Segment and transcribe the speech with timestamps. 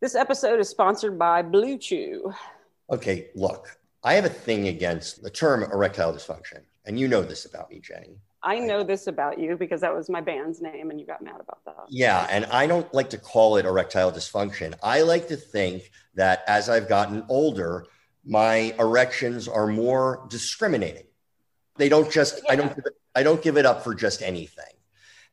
[0.00, 2.34] This episode is sponsored by BlueChew.
[2.90, 7.44] Okay, look, I have a thing against the term erectile dysfunction, and you know this
[7.44, 8.16] about me, Jenny.
[8.42, 11.34] I know this about you because that was my band's name and you got mad
[11.38, 11.74] about that.
[11.90, 14.72] Yeah, and I don't like to call it erectile dysfunction.
[14.82, 17.84] I like to think that as I've gotten older,
[18.24, 21.04] my erections are more discriminating.
[21.76, 22.52] They don't just yeah.
[22.52, 24.72] I don't give it, I don't give it up for just anything.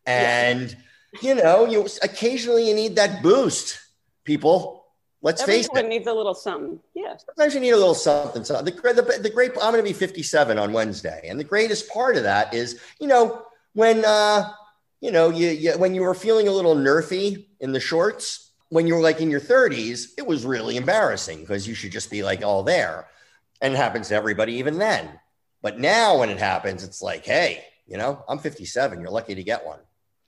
[0.05, 0.75] And
[1.22, 1.36] yeah.
[1.36, 3.80] you know, you occasionally you need that boost
[4.27, 4.86] people.
[5.23, 5.88] Let's Everyone face it.
[5.88, 6.80] needs a little something.
[6.94, 7.26] Yes.
[7.26, 8.44] Sometimes you need a little something.
[8.44, 11.25] So the, the, the great, I'm going to be 57 on Wednesday.
[11.28, 13.42] And the greatest part of that is, you know,
[13.73, 14.52] when, uh,
[15.02, 18.86] you know, you, you, when you were feeling a little nerfy in the shorts, when
[18.86, 22.22] you were like in your 30s, it was really embarrassing because you should just be
[22.22, 23.08] like all there.
[23.59, 25.20] And it happens to everybody even then.
[25.64, 29.02] But now when it happens, it's like, hey, you know, I'm 57.
[29.02, 29.80] You're lucky to get one.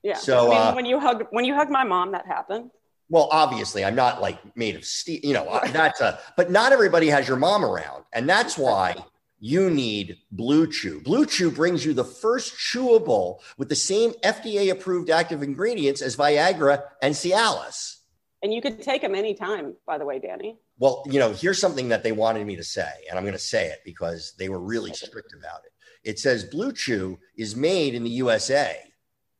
[0.01, 0.15] Yeah.
[0.15, 2.71] So I mean, uh, when you hug when you hug my mom, that happened.
[3.09, 7.07] Well, obviously, I'm not like made of steel, you know, that's a, but not everybody
[7.07, 8.03] has your mom around.
[8.13, 8.95] And that's why
[9.39, 11.03] you need BlueChew.
[11.03, 16.15] Blue Chew brings you the first chewable with the same FDA approved active ingredients as
[16.15, 17.95] Viagra and Cialis.
[18.43, 20.57] And you could take them anytime, by the way, Danny.
[20.77, 23.39] Well, you know, here's something that they wanted me to say, and I'm going to
[23.39, 25.71] say it because they were really strict about it.
[26.09, 28.77] It says BlueChew is made in the USA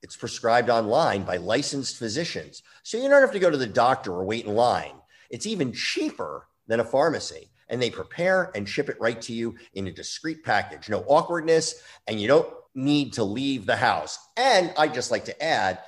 [0.02, 2.64] it's prescribed online by licensed physicians.
[2.83, 4.95] So you don't have to go to the doctor or wait in line.
[5.30, 7.50] It's even cheaper than a pharmacy.
[7.67, 10.89] And they prepare and ship it right to you in a discreet package.
[10.89, 14.17] No awkwardness, and you don't need to leave the house.
[14.38, 15.80] And I'd just like to add,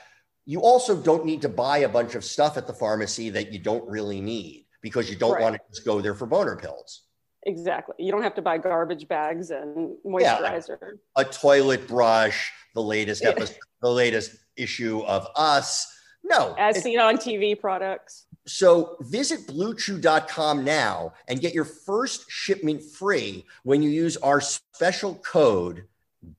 [0.46, 3.60] you also don't need to buy a bunch of stuff at the pharmacy that you
[3.60, 5.42] don't really need because you don't right.
[5.42, 7.04] want to just go there for boner pills.
[7.46, 7.96] Exactly.
[8.00, 10.78] You don't have to buy garbage bags and moisturizer.
[10.82, 15.92] Yeah, a toilet brush, the latest episode, the latest issue of Us.
[16.24, 16.54] No.
[16.60, 18.26] As seen on TV products.
[18.46, 25.16] So visit bluechew.com now and get your first shipment free when you use our special
[25.16, 25.86] code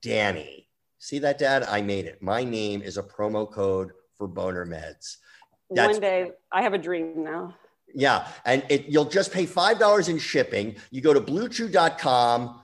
[0.01, 0.69] Danny.
[0.99, 1.65] See that, Dad?
[1.65, 2.23] I made it.
[2.23, 5.17] My name is a promo code for boner meds.
[5.71, 7.55] That's- One day I have a dream now.
[7.95, 8.29] Yeah.
[8.45, 10.77] And it, you'll just pay $5 in shipping.
[10.91, 12.61] You go to bluechew.com,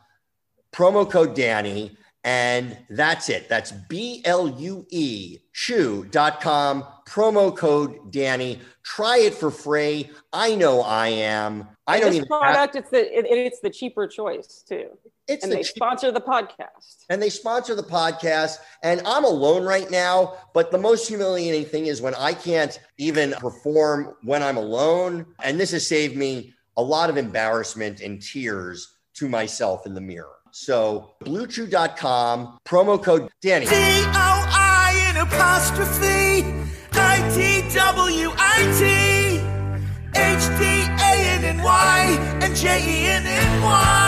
[0.73, 3.49] promo code Danny, and that's it.
[3.49, 8.61] That's B L U E chew.com, promo code Danny.
[8.83, 10.11] Try it for free.
[10.33, 11.69] I know I am.
[11.87, 12.75] I don't this even product.
[12.75, 14.91] Have- it's the it, it's the cheaper choice too.
[15.29, 17.05] It's and the they cheap- sponsor the podcast.
[17.11, 18.59] And they sponsor the podcast.
[18.83, 20.35] And I'm alone right now.
[20.55, 25.27] But the most humiliating thing is when I can't even perform when I'm alone.
[25.43, 30.01] And this has saved me a lot of embarrassment and tears to myself in the
[30.01, 30.33] mirror.
[30.51, 33.67] So bluechew.com, promo code Danny.
[33.67, 36.45] D-O-I in apostrophe
[36.93, 38.85] I-T-W-I-T
[40.17, 44.08] H-D-A-N-N-Y and J-E-N-N-Y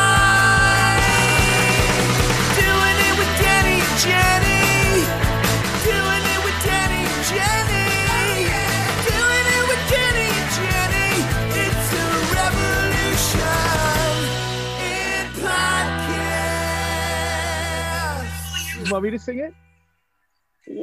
[19.01, 19.55] want me to sing it?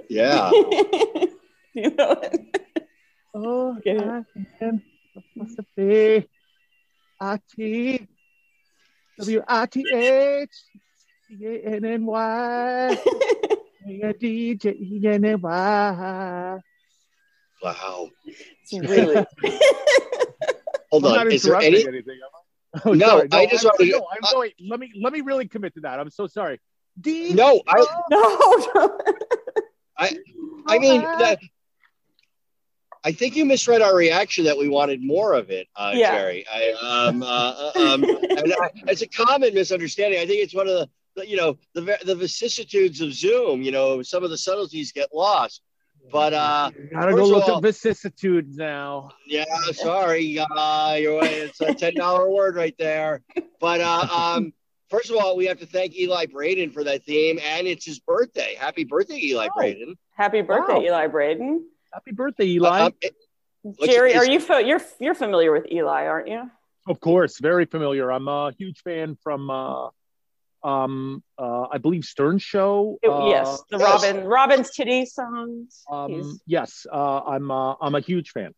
[0.10, 0.50] Yeah.
[1.74, 2.62] you know it.
[3.34, 4.08] Oh, Get it.
[4.08, 4.24] I
[4.58, 4.82] can
[5.16, 6.28] apostrophe
[7.20, 8.08] I T
[9.20, 10.50] W I T H
[11.30, 12.98] C A N N Y
[14.04, 16.60] A D J E N N Y.
[17.64, 18.10] Wow.
[18.26, 19.16] It's really.
[20.92, 21.16] Hold I'm on.
[21.18, 21.88] not Is there interrupting any?
[21.88, 22.20] anything.
[22.86, 23.28] Oh, No, sorry.
[23.32, 24.52] I just I'm, wanted to- no, I'm going.
[24.70, 26.00] Let me let me really commit to that.
[26.00, 26.60] I'm so sorry.
[27.00, 27.34] D.
[27.34, 27.86] No, I.
[28.10, 28.98] no.
[29.98, 30.18] I.
[30.68, 31.40] I mean, that,
[33.04, 36.12] I think you misread our reaction that we wanted more of it, uh, Yeah.
[36.18, 36.46] Jerry.
[36.52, 40.20] I, um, uh, um, and I, it's a common misunderstanding.
[40.20, 40.90] I think it's one of the, the,
[41.26, 43.62] you know, the the vicissitudes of Zoom.
[43.62, 45.62] You know, some of the subtleties get lost.
[46.10, 49.10] But uh, Gotta first go of look all- at vicissitudes now.
[49.28, 49.44] yeah,
[49.74, 51.24] sorry, uh, you're.
[51.26, 53.22] It's a ten dollar word right there.
[53.60, 54.54] But uh, um,
[54.90, 58.00] first of all, we have to thank Eli Braden for that theme, and it's his
[58.00, 58.56] birthday.
[58.58, 59.60] Happy birthday, Eli Oh.
[59.60, 59.96] Braden!
[60.16, 60.82] Happy birthday, Wow.
[60.82, 61.66] Eli Braden.
[61.94, 62.80] Happy birthday, Eli.
[62.82, 63.16] Uh, um, it-
[63.64, 66.50] What's- Jerry, are you fa- you're you're familiar with Eli, aren't you?
[66.88, 68.10] Of course, very familiar.
[68.14, 69.90] I'm a huge fan from, uh,
[70.68, 72.98] um, uh, I believe Stern Show.
[73.02, 74.04] It- uh, yes, the yes.
[74.04, 75.84] Robin Robin's titty songs.
[75.92, 77.50] Um, yes, uh, I'm.
[77.52, 78.52] Uh, I'm a huge fan.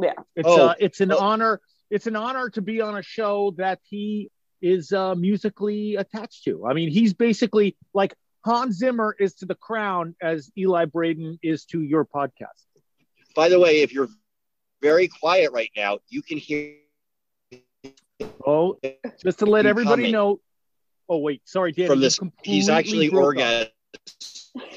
[0.00, 0.48] yeah, It's.
[0.48, 1.60] Oh, uh, it's an well- honor.
[1.90, 4.30] It's an honor to be on a show that he
[4.62, 6.64] is uh, musically attached to.
[6.66, 8.14] I mean, he's basically like
[8.44, 12.62] Hans Zimmer is to The Crown as Eli Braden is to your podcast.
[13.34, 14.08] By the way, if you're
[14.80, 16.76] very quiet right now, you can hear
[18.46, 18.78] Oh,
[19.22, 20.12] just to let everybody coming.
[20.12, 20.40] know.
[21.10, 21.88] Oh wait, sorry, Dan.
[21.88, 22.18] from this.
[22.42, 23.68] He's actually broke orgasming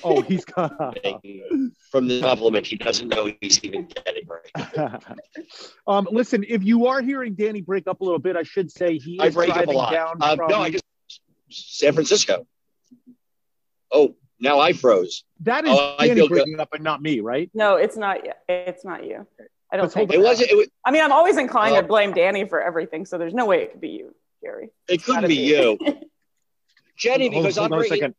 [0.04, 0.72] Oh, he's got.
[1.92, 5.02] from the compliment he doesn't know he's even getting right.
[5.88, 8.98] um, listen, if you are hearing Danny break up a little bit, I should say
[8.98, 9.92] he I is break up a driving lot.
[9.92, 10.48] down Uh, from.
[10.50, 10.84] no, I just
[11.50, 12.46] San Francisco.
[13.92, 15.24] Oh, now I froze.
[15.42, 16.34] that is Oh, I Danny feel good.
[16.46, 17.50] breaking up, and not me, right?
[17.54, 18.24] no, it's not.
[18.26, 19.28] y- It's not you.
[19.72, 20.52] I don't think It wasn't.
[20.52, 21.82] It, was, I mean, I'm always inclined Oh.
[21.82, 24.70] to blame Danny for everything, so there's no way it could be you, Jerry.
[24.88, 25.78] it couldn't Gotta be you,
[26.98, 28.16] Jenny, Hold- because hold, I'm on a second.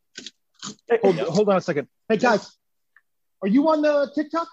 [1.02, 1.88] Hold, hold on a second.
[2.08, 2.50] Hey guys,
[3.42, 4.48] are you on the TikTok?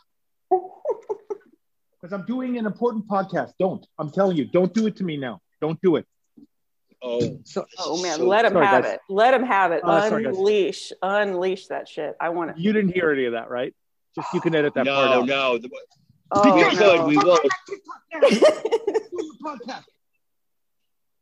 [0.49, 3.53] Because I'm doing an important podcast.
[3.59, 3.85] Don't.
[3.99, 5.39] I'm telling you, don't do it to me now.
[5.61, 6.05] Don't do it.
[7.03, 8.93] Oh, So, Oh man, so- let him Sorry, have guys.
[8.93, 8.99] it.
[9.09, 9.81] Let him have it.
[9.83, 12.15] Uh, sorry, unleash, unleash that shit.
[12.19, 12.57] I want it.
[12.59, 13.73] you didn't hear any of that, right?
[14.15, 15.25] Just you can edit that part no, out.
[15.25, 15.57] no.
[15.57, 15.69] The,
[16.33, 17.05] Oh, we could.
[17.07, 17.45] We won't.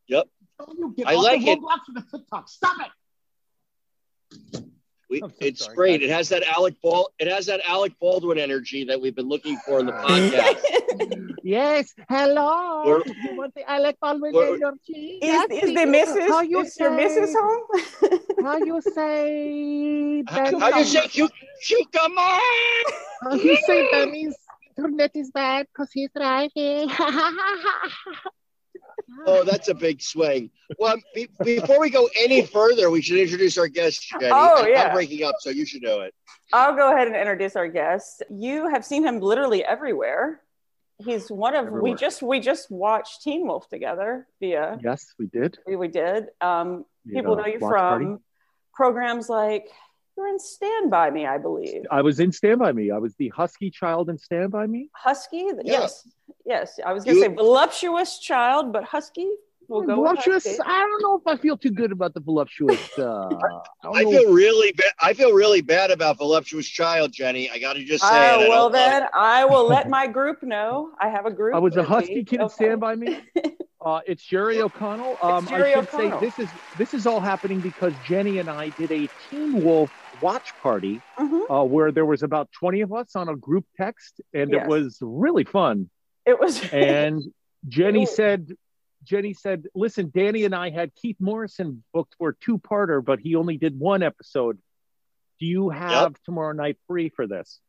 [0.08, 0.26] Yep.
[0.60, 1.60] Don't you get I off like the it.
[1.60, 2.50] Roblox with the TikTok.
[2.50, 4.64] Stop it.
[5.10, 6.02] We, so it's sorry, great.
[6.02, 6.10] guys.
[6.10, 7.10] It has that Alec Bal.
[7.18, 11.32] It has that Alec Baldwin energy that we've been looking for in the podcast.
[11.44, 11.92] Yes.
[12.10, 12.84] Hello.
[12.86, 15.18] We're- you want the Alec Baldwin energy?
[15.20, 15.86] Is, Yes, is the please.
[15.88, 16.30] missus?
[16.30, 17.64] How you is your say- missus home?
[18.46, 20.24] How you say?
[20.28, 21.28] How, how you say cu-
[21.66, 22.22] cucumber?
[23.24, 24.36] How you say Danny's
[24.78, 26.90] internet is bad because he's driving.
[29.26, 30.50] Oh, that's a big swing.
[30.78, 34.28] Well, be, before we go any further, we should introduce our guest, Jenny.
[34.32, 34.84] Oh, I'm- yeah.
[34.88, 36.14] I'm breaking up, so you should know it.
[36.54, 38.24] I'll go ahead and introduce our guest.
[38.30, 40.42] You have seen him literally everywhere.
[40.98, 45.58] He's one of we just we just watched Teen Wolf together via yes, we did.
[45.66, 46.26] we, we did.
[46.42, 48.06] Um, people know you from party.
[48.74, 49.70] programs like
[50.20, 51.86] you're in Stand By Me, I believe.
[51.90, 52.92] I was in Stand By Me.
[52.92, 54.90] I was the husky child in Stand By Me.
[54.94, 55.62] Husky, Yeah.
[55.64, 56.08] yes,
[56.46, 56.80] yes.
[56.86, 59.30] I was gonna say voluptuous child, but Husky.
[59.70, 60.60] We'll voluptuous.
[60.66, 62.80] I don't know if I feel too good about the voluptuous.
[62.98, 63.30] Uh,
[63.84, 64.92] I, I feel really bad.
[65.00, 67.52] I feel really bad about voluptuous child, Jenny.
[67.52, 68.50] I got to just say Oh, it.
[68.50, 70.90] Well don't then, I will let my group know.
[71.00, 71.54] I have a group.
[71.56, 72.24] I was a husky me.
[72.24, 72.54] kid in Okay.
[72.56, 73.20] Stand By Me.
[73.82, 75.18] Uh, it's Jerry O'Connell.
[75.24, 76.20] Um, Jerry I should O'Connell.
[76.20, 79.90] say this is this is all happening because Jenny and I did a Teen Wolf
[80.22, 81.46] watch party Mhm.
[81.50, 84.64] uh, where there was about twenty of us on a group text, and Yes.
[84.66, 85.90] it was really fun.
[86.26, 86.60] It was.
[86.74, 87.22] And
[87.68, 88.54] Jenny said,
[89.04, 93.36] Jenny said, listen, Danny and I had Keith Morrison booked for a two-parter, but he
[93.36, 94.58] only did one episode.
[95.40, 97.60] Do you have tomorrow night free for this?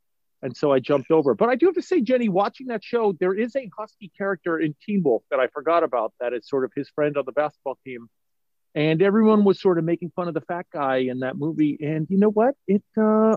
[0.43, 1.35] And so I jumped over.
[1.35, 4.58] But I do have to say, Jenny, watching that show, there is a husky character
[4.58, 7.32] in Teen Wolf that I forgot about that is sort of his friend on the
[7.32, 8.08] basketball team.
[8.75, 11.76] And everyone was sort of making fun of the fat guy in that movie.
[11.81, 12.55] And you know what?
[12.69, 13.37] It uh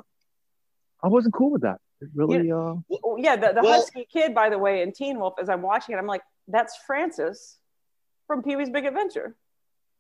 [1.04, 1.80] I wasn't cool with that.
[2.02, 5.20] It really uh Oh, yeah, the, the Well- husky kid, by the way, in Teen
[5.20, 7.58] Wolf, as I'm watching it, I'm like, that's Francis
[8.28, 9.36] from Pee Wee's Big Adventure.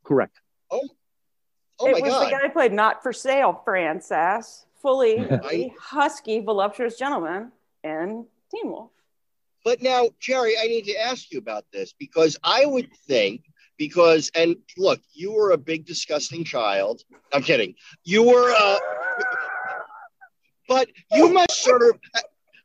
[0.04, 0.40] correct.
[0.72, 2.25] Oh it my was god!
[2.28, 7.52] the guy who played Not for Sale, Francis, fully I- husky, voluptuous gentleman
[7.84, 8.92] in Teen Wolf.
[9.66, 13.44] But now, Jerry, I need to ask you about this because I would think
[13.77, 17.01] because and look, you were a big disgusting child.
[17.34, 17.75] I'm kidding.
[18.03, 18.77] You were uh
[20.68, 22.00] but you must sort of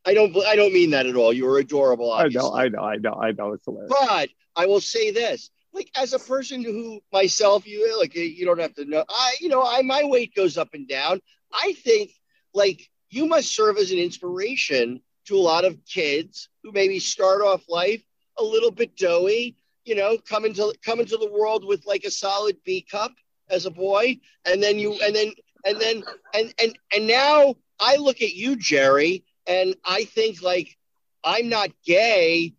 [0.06, 1.32] I don't I don't mean that at all.
[1.32, 3.52] You were adorable, I know, I know, I know, I know.
[3.52, 3.92] It's hilarious.
[4.00, 8.60] But I will say this: like as a person who myself, you like you don't
[8.60, 9.04] have to know.
[9.08, 11.20] I, you know, I my weight goes up and down.
[11.52, 12.10] I think
[12.54, 17.42] like you must serve as an inspiration to a lot of kids who maybe start
[17.42, 18.02] off life
[18.38, 19.56] a little bit doughy.
[19.88, 23.12] You know, come into come into the world with like a solid B cup
[23.48, 25.32] as a boy, and then you and then
[25.64, 26.04] and then
[26.34, 30.76] and and and now I look at you, Jerry, and I think like
[31.24, 32.52] I'm not gay,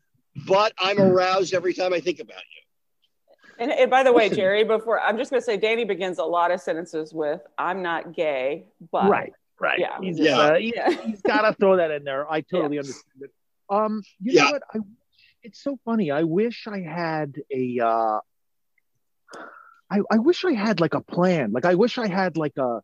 [0.48, 2.60] but I'm aroused every time I think about you.
[3.60, 6.24] And, and by the way, Jerry, before I'm just going to say, Danny begins a
[6.24, 9.10] lot of sentences with, I'm not gay, but.
[9.10, 9.78] right, right.
[9.80, 10.00] Yeah.
[10.02, 10.38] He's, Yeah.
[10.40, 10.90] uh, he, Yeah.
[10.90, 12.30] has got to throw that in there.
[12.32, 13.32] I totally understand it.
[13.70, 14.46] Um, you Yeah.
[14.46, 14.64] know what?
[14.74, 14.80] I,
[15.44, 16.12] it's so funny.
[16.12, 17.80] I wish I had a.
[17.80, 18.20] Uh,
[19.92, 21.52] I, I wish I had like a plan.
[21.52, 22.82] Like I wish I had like a.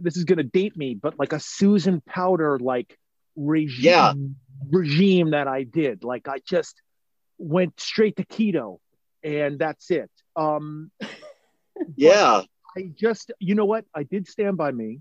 [0.00, 2.98] This is gonna date me, but like a Susan Powter like
[3.36, 4.12] regime Yeah.
[4.70, 6.02] regime that I did.
[6.04, 6.80] Like I just
[7.38, 8.78] went straight to keto
[9.22, 10.10] and that's it.
[10.36, 10.90] Um
[11.96, 12.42] Yeah.
[12.76, 13.84] I just, you know what?
[13.94, 15.00] I did stand by me.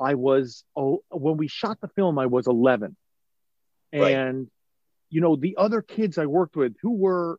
[0.00, 2.96] I was, oh, when we shot the film, I was 11.
[3.92, 4.14] Right.
[5.12, 7.38] You know, the other kids I worked with who were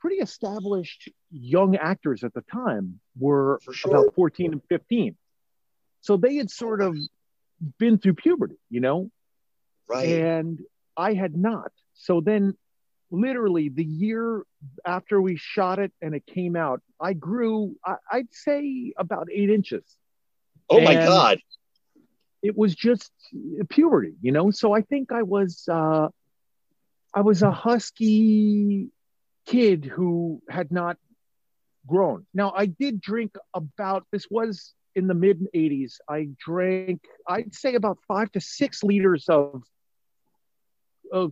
[0.00, 3.90] pretty established young actors at the time were sure.
[3.90, 5.16] about 14 and 15.
[6.02, 6.94] So they had sort of
[7.78, 9.10] been through puberty, you know?
[9.88, 10.08] Right.
[10.08, 10.60] and
[10.96, 11.72] I had not.
[11.94, 12.54] So then,
[13.10, 14.44] literally, the year
[14.84, 19.48] after we shot it and it came out, I grew, I, I'd say, about eight
[19.48, 19.84] inches.
[20.68, 21.38] oh my and- God.
[22.42, 23.10] It was just
[23.70, 24.50] puberty, you know.
[24.52, 26.08] So I think I was, uh,
[27.16, 28.90] I was a husky
[29.46, 30.98] kid who had not
[31.86, 32.26] grown.
[32.34, 34.06] Now I did drink about.
[34.12, 35.94] This was in the mid '80s.
[36.08, 39.62] I drank, I'd say, about five to six liters of
[41.10, 41.28] uh,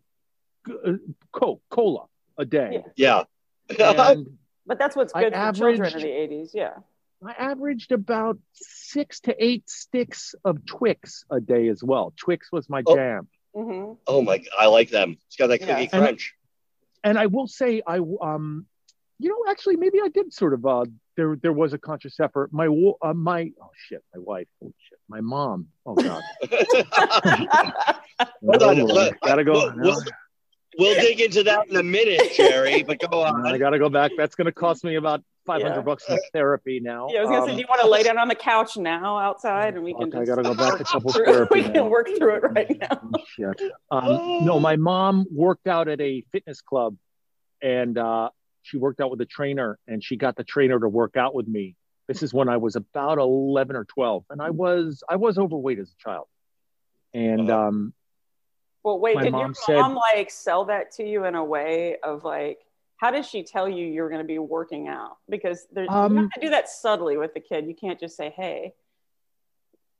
[1.32, 2.06] Coke, cola
[2.38, 2.82] a day.
[2.96, 3.24] Yeah.
[3.78, 4.28] And
[4.66, 6.50] But that's what's I good for children in the 80s.
[6.54, 6.72] Yeah.
[7.22, 12.14] I averaged about six to eight sticks of Twix a day as well.
[12.16, 12.94] Twix was my Oh.
[12.96, 13.28] jam.
[13.54, 15.16] Hmm oh my I like them.
[15.26, 15.66] It's got that Yeah.
[15.78, 16.34] cookie And- crunch.
[17.04, 18.66] And I will say, I um,
[19.18, 20.64] you know, actually, maybe I did sort of.
[20.66, 20.84] Uh,
[21.16, 22.52] there, there was a conscious effort.
[22.52, 25.68] My, uh, my, oh shit, my wife, oh shit, my mom.
[25.86, 26.22] Oh god,
[28.42, 29.52] Hold on, Oh, let- gotta go.
[29.52, 30.02] we'll- we'll-
[30.76, 33.46] We'll dig into that in a minute, Jerry, but go on.
[33.46, 34.10] I gotta go back.
[34.16, 35.82] That's gonna cost me about five hundred Yeah.
[35.82, 37.08] bucks in therapy now.
[37.10, 38.76] Yeah, I was gonna Um, say, do you want to lay down on the couch
[38.76, 41.72] now outside, and we can fuck, I gotta go back to couple therapy we now.
[41.72, 43.00] can work through it right now.
[43.14, 43.72] Oh, shit.
[43.90, 46.96] Um, no, my mom worked out at a fitness club
[47.62, 48.30] and uh,
[48.62, 51.46] she worked out with a trainer and she got the trainer to work out with
[51.48, 51.76] me.
[52.08, 55.78] This is when I was about 11 or 12 and I was, I was overweight
[55.78, 56.26] as a child.
[57.14, 57.94] And um,
[58.82, 61.44] Well, wait, My did mom your said- mom like sell that to you in a
[61.44, 62.58] way of like,
[63.04, 65.18] how does she tell you you're going to be working out?
[65.28, 67.66] Because there, you Um, have to do that subtly with the kid.
[67.66, 68.72] You can't just say, "Hey,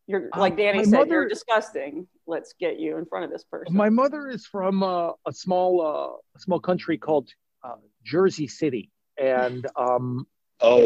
[0.07, 2.09] you're Um, like Danny my said, mother- you're disgusting.
[2.27, 5.71] Let's get you in front of this person." my mother is from uh, a small,
[5.83, 7.29] uh, a small country called
[7.63, 8.91] uh, Jersey City.
[9.19, 10.27] And um,
[10.63, 10.79] Oh,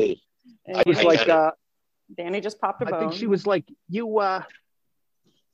[0.67, 1.53] And it was I like, get uh,
[2.17, 2.99] Danny just popped a I bone.
[2.99, 4.43] I think she was like, you, uh,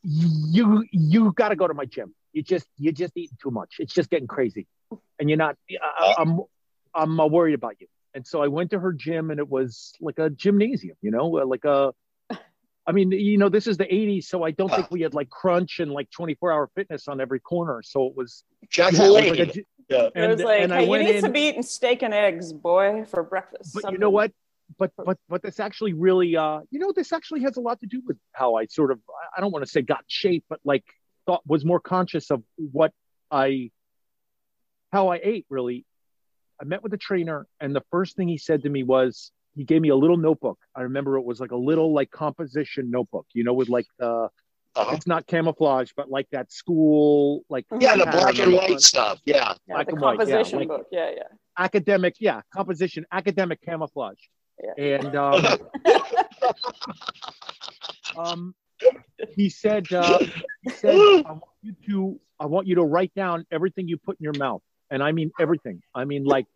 [0.03, 2.15] you, you got to go to my gym.
[2.33, 3.77] You just, you're just eating too much.
[3.81, 4.67] It's just getting crazy,
[5.19, 5.57] and you're not.
[6.01, 6.41] I, I'm,
[6.95, 7.87] I'm uh, worried about you.
[8.15, 11.39] And so I went to her gym, and it was like a gymnasium, you know,
[11.39, 11.93] uh, like a.
[12.87, 15.31] I mean, you know, this is the '80s, so I don't think we had like
[15.31, 17.83] Crunch and like 24-hour fitness on every corner.
[17.83, 18.45] So it was.
[18.69, 19.51] Jack yeah, like a Lane.
[19.53, 20.09] gy- Yeah.
[20.15, 22.13] it was and- like, and I "Hey, you need in- to be eating steak and
[22.15, 24.33] eggs, boy, for breakfast." but you know what
[24.79, 27.87] but but but this actually really uh you know this actually has a lot to
[27.87, 28.99] do with how i sort of
[29.37, 30.85] i don't want to say got in shape but like
[31.27, 32.91] thought was more conscious of what
[33.31, 33.71] i
[34.91, 35.85] how i ate really
[36.61, 39.65] i met with the trainer and the first thing he said to me was he
[39.65, 43.27] gave me a little notebook i remember it was like a little like composition notebook
[43.35, 44.29] you know with like the
[44.77, 44.91] uh-huh.
[44.97, 48.83] it's not camouflage but like that school like Yeah, the black and white front.
[48.83, 49.21] stuff.
[49.25, 49.55] Yeah.
[49.69, 50.87] yeah, black the and white, yeah, composition like- book.
[50.91, 51.23] Yeah, yeah.
[51.59, 54.19] academic yeah composition academic camouflage
[54.77, 54.97] Yeah.
[54.97, 55.47] and um,
[58.17, 58.55] um,
[59.35, 60.19] he said, uh,
[60.63, 64.19] he said, I want you to, I want you to write down everything you put
[64.19, 65.83] in your mouth, and I mean everything.
[65.95, 66.47] I mean, like,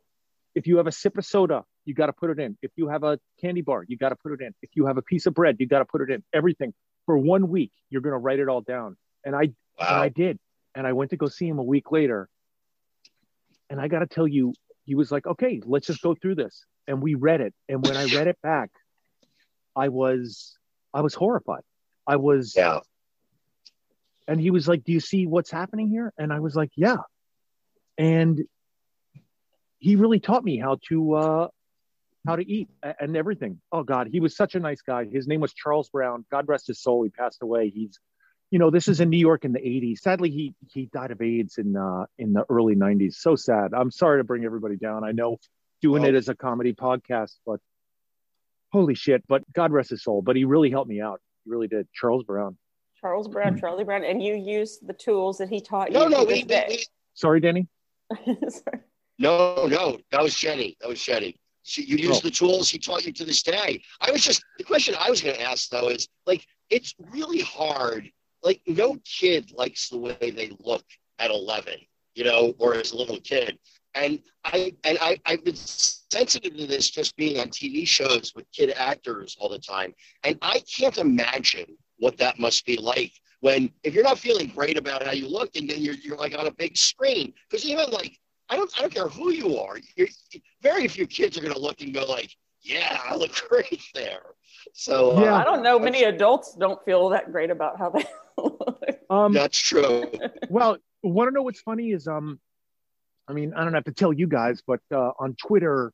[0.54, 2.56] if you have a sip of soda, you got to put it in.
[2.62, 4.54] If you have a candy bar, you got to put it in.
[4.62, 6.22] If you have a piece of bread, you got to put it in.
[6.32, 6.74] Everything
[7.06, 8.96] for one week, you're gonna write it all down.
[9.24, 10.02] And I, and Wow.
[10.02, 10.38] I did,
[10.74, 12.28] and I went to go see him a week later,
[13.70, 14.52] and I got to tell you,
[14.84, 17.96] he was like, "Okay, let's just go through this." And we read it, and when
[17.96, 18.70] I read it back,
[19.76, 20.58] I was,
[20.92, 21.62] I was horrified.
[22.06, 22.80] I was, Yeah.
[24.26, 26.96] and he was like, "Do you see what's happening here?" And I was like, "Yeah."
[27.98, 28.44] And
[29.78, 31.48] he really taught me how to uh,
[32.26, 32.68] how to eat
[33.00, 33.60] and everything.
[33.72, 35.04] Oh God, he was such a nice guy.
[35.04, 36.24] His name was Charles Brown.
[36.30, 37.02] God rest his soul.
[37.02, 37.70] He passed away.
[37.70, 37.98] He's,
[38.50, 39.98] you know, this is in New York in the '80s.
[39.98, 43.14] Sadly, he he died of AIDS in uh, in the early '90s.
[43.14, 43.72] So sad.
[43.74, 45.04] I'm sorry to bring everybody down.
[45.04, 45.38] I know
[45.82, 47.60] doing Well- it as a comedy podcast, but
[48.72, 49.24] holy shit.
[49.28, 50.22] But God rest his soul.
[50.22, 51.20] But he really helped me out.
[51.44, 51.88] He really did.
[51.92, 52.56] Charles Brown.
[53.00, 53.56] Charles Brown.
[53.58, 55.98] Charlie Brown, and you used the tools that he taught you.
[55.98, 57.68] No, no, we, we, we, Sorry, Danny.
[58.24, 58.80] Sorry.
[59.18, 60.76] no, no, that was Jenny.
[60.80, 61.36] That was Jenny.
[61.62, 62.20] She, you use Oh.
[62.20, 63.82] the tools he taught you to this day.
[64.00, 67.40] I was just the question I was going to ask though is like it's really
[67.40, 68.10] hard.
[68.42, 70.84] Like no kid likes the way they look
[71.18, 71.74] at eleven,
[72.14, 73.58] you know, or as a little kid.
[73.94, 78.46] And I and I I've been sensitive to this just being on TV shows with
[78.52, 79.92] kid actors all the time,
[80.24, 84.76] and I can't imagine what that must be like when if you're not feeling great
[84.76, 87.32] about how you look, and then you're you're like on a big screen.
[87.48, 88.18] Because even like
[88.48, 89.76] I don't I don't care who you are.
[89.96, 90.08] You're,
[90.62, 94.22] very few kids are gonna look and go like, yeah, I look great there.
[94.72, 95.34] So uh, Yeah.
[95.36, 95.78] I don't know.
[95.78, 98.04] Many adults don't feel that great about how they
[98.38, 98.82] look.
[99.10, 100.10] Um, that's true.
[100.48, 102.40] well, want to know what's funny is um,
[103.28, 105.92] I mean, I don't have to tell you guys, but uh, on Twitter,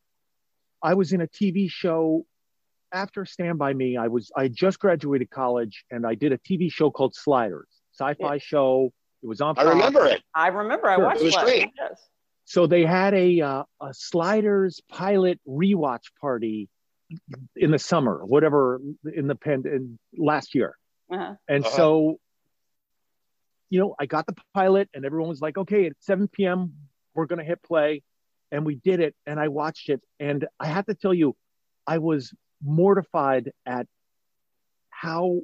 [0.82, 2.26] I was in a TV show
[2.94, 3.96] after Stand by Me.
[3.98, 8.34] I was I just graduated college and I did a TV show called Sliders, sci-fi
[8.34, 8.38] Yeah.
[8.38, 8.92] show.
[9.22, 9.54] It was on.
[9.58, 9.74] I Fox.
[9.74, 10.22] remember it.
[10.34, 11.04] I remember I Sure.
[11.04, 11.68] watched It was great.
[11.76, 12.08] Yes.
[12.46, 16.68] So they had a uh, a Sliders pilot rewatch party
[17.56, 18.80] in the summer, whatever
[19.14, 20.76] in the pen in last year.
[21.10, 21.34] Uh-huh.
[21.48, 21.76] And Uh-huh.
[21.76, 22.20] so,
[23.70, 26.74] you know, I got the pilot, and everyone was like, okay, at 7 p.m.,
[27.14, 28.02] we're going to hit play.
[28.52, 30.00] And we did it, and I watched it.
[30.20, 31.34] And I have to tell you,
[31.86, 32.32] I was
[32.64, 33.86] mortified at
[34.90, 35.40] how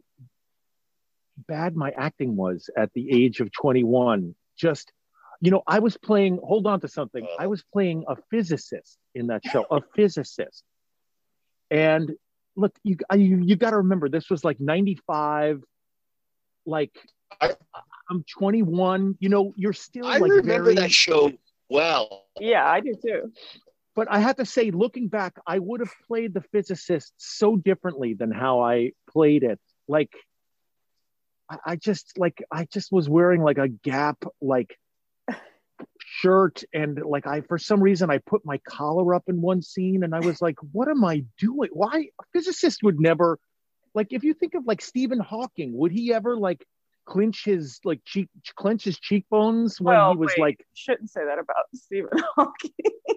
[1.49, 4.35] bad my acting was at the age of 21.
[4.57, 4.93] Just,
[5.41, 7.27] you know, I was playing, hold on to something.
[7.39, 10.63] I was playing a physicist in that show, a physicist.
[11.71, 12.13] And
[12.57, 15.63] look, you, you, you got to remember, this was like 95.
[16.67, 16.93] Like,
[17.41, 17.55] I-
[18.11, 19.17] I'm 21.
[19.21, 21.33] You know, you're still I like remember very, that show
[21.69, 22.27] well.
[22.41, 23.33] Yeah, I do too.
[24.01, 28.15] But I have to say, looking back, I would have played the physicist so differently
[28.15, 29.61] than how I played it.
[29.89, 30.11] Like,
[31.51, 34.75] I, I just like I just was wearing like a Gap like
[35.99, 40.03] shirt, and like I for some reason I put my collar up in one scene,
[40.03, 41.69] and I was like, what am I doing?
[41.75, 43.39] Why a physicist would never
[43.93, 46.65] like if you think of like Stephen Hawking, would he ever like
[47.11, 50.39] clinch his like cheek clench his cheekbones when Well, he was wait.
[50.39, 52.71] like Shouldn't say that about Stephen Hawking.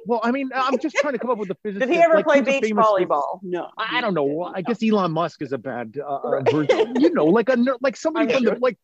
[0.07, 1.88] well, I mean, I'm just trying to come up with a physicist.
[1.88, 3.39] Did he ever like, play beach famous- volleyball?
[3.43, 3.69] No.
[3.77, 4.51] I don't know.
[4.53, 6.51] I guess Elon Musk is a bad, uh, uh, Right.
[6.51, 6.95] version.
[7.00, 8.77] you know, like a ner- like somebody I'm from the like,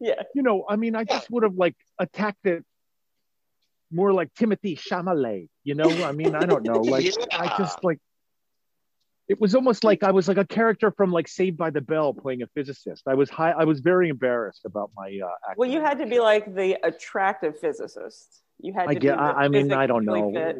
[0.00, 0.22] Yeah.
[0.34, 0.64] you know.
[0.68, 2.64] I mean, I just would have like attacked it
[3.92, 5.48] more like Timothée Chalamet.
[5.62, 6.80] You know, I mean, I don't know.
[6.80, 8.00] Like, I just like
[9.28, 12.14] it was almost like I was like a character from like Saved by the Bell
[12.14, 13.04] playing a physicist.
[13.06, 13.50] I was high.
[13.52, 15.54] I was very embarrassed about my uh, acting.
[15.56, 18.42] Well, you had to be like the attractive physicist.
[18.60, 19.16] You had to I be get.
[19.16, 20.32] the I, I mean, I don't know.
[20.32, 20.58] fit.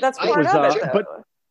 [0.00, 0.80] That's I part was, of uh, it.
[0.82, 0.90] though.
[0.92, 1.06] but-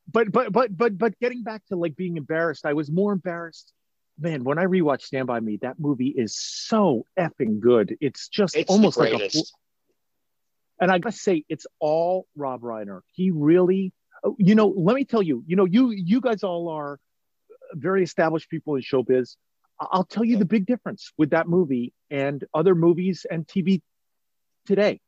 [0.07, 3.73] but but but but but getting back to like being embarrassed, I was more embarrassed.
[4.19, 7.97] Man, when I rewatched Stand by Me, that movie is so effing good.
[7.99, 9.29] It's just It's almost the like a.
[10.79, 13.01] And I gotta say, it's all Rob Reiner.
[13.13, 13.93] He really,
[14.37, 14.67] you know.
[14.75, 16.99] Let me tell you, you know, you you guys all are
[17.73, 19.35] very established people in showbiz.
[19.79, 23.81] I'll tell you the big difference with that movie and other movies and TV
[24.65, 25.01] today.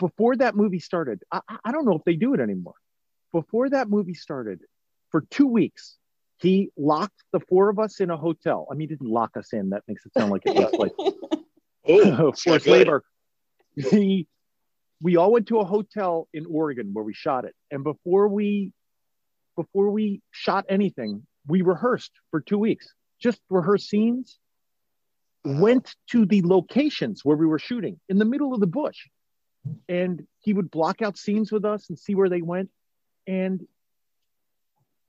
[0.00, 2.74] Before that movie started, I, I- don't know if they do it anymore.
[3.32, 4.60] Before that movie started,
[5.10, 5.96] for two weeks,
[6.38, 8.66] he locked the four of us in a hotel.
[8.70, 9.70] I mean, he didn't lock us in.
[9.70, 10.92] That makes it sound like it was like
[11.86, 13.04] not forced labor.
[13.76, 14.26] He,
[15.02, 18.72] we all went to a hotel in Oregon where we shot it, and before we,
[19.56, 22.94] before we shot anything, we rehearsed for two weeks.
[23.20, 24.38] Just rehearsed scenes.
[25.44, 29.08] Went to the locations where we were shooting in the middle of the bush,
[29.88, 32.70] and he would block out scenes with us and see where they went.
[33.26, 33.66] And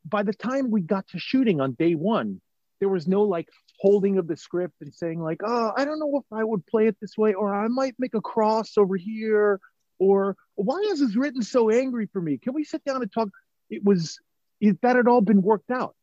[0.04, 2.42] by the time we got to shooting on day one,
[2.80, 3.48] there was no like
[3.80, 6.88] holding of the script and saying like, oh, I don't know if I would play
[6.88, 9.60] it this way, or I might make a cross over here,
[10.00, 12.38] or why is this written so angry for me?
[12.38, 13.30] Can we sit down and talk?
[13.70, 14.20] It was
[14.60, 15.96] it, that had all been worked out,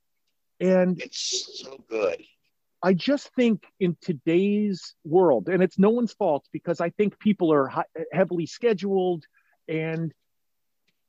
[0.59, 2.23] and It's so good.
[2.83, 7.53] I just think in today's world, and it's no one's fault because I think people
[7.53, 7.71] are
[8.11, 9.25] heavily scheduled
[9.69, 10.13] and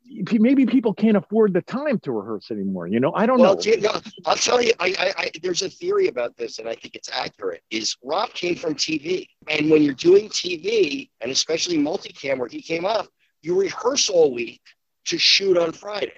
[0.06, 2.88] maybe people can't afford the time to rehearse anymore.
[2.88, 3.62] You know, I don't Well, know.
[3.62, 3.92] Jim, no,
[4.26, 4.74] I'll tell you.
[4.80, 7.62] I, I, I, there's a theory about this, and I think it's accurate.
[7.70, 12.62] Is Rob came from TV, and when you're doing TV, and especially multicam, where he
[12.62, 13.08] came up,
[13.42, 14.62] you rehearse all week
[15.06, 16.14] to shoot on Friday,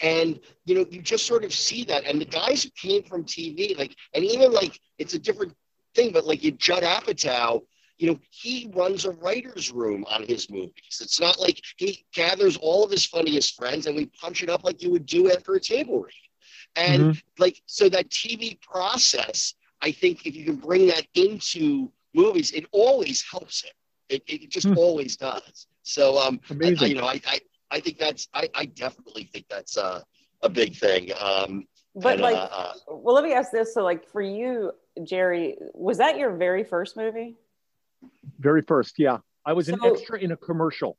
[0.00, 2.04] and you know you just sort of see that.
[2.04, 5.54] And the guys who came from TV, like, and even like it's a different
[5.94, 7.62] thing, but like you Judd Apatow.
[8.02, 11.00] You know, he runs a writer's room on his movies.
[11.00, 14.64] It's not like he gathers all of his funniest friends and we punch it up
[14.64, 16.12] like you would do after a table read.
[16.76, 22.50] And like so that TV process, I think if you can bring that into movies,
[22.52, 23.74] it always helps it.
[24.08, 24.74] It, it just Hmm.
[24.74, 25.66] always does.
[25.84, 29.46] So um I, I- you know, I, I I think that's I, I definitely think
[29.48, 30.02] that's uh,
[30.42, 31.10] a big thing.
[31.20, 33.74] Um But and, like, uh, uh, well, let me ask this.
[33.74, 34.72] So, like, for you,
[35.04, 37.36] Jerry, was that your very first movie?
[38.38, 39.18] Very first, yeah.
[39.44, 40.96] I was an So- extra in a commercial.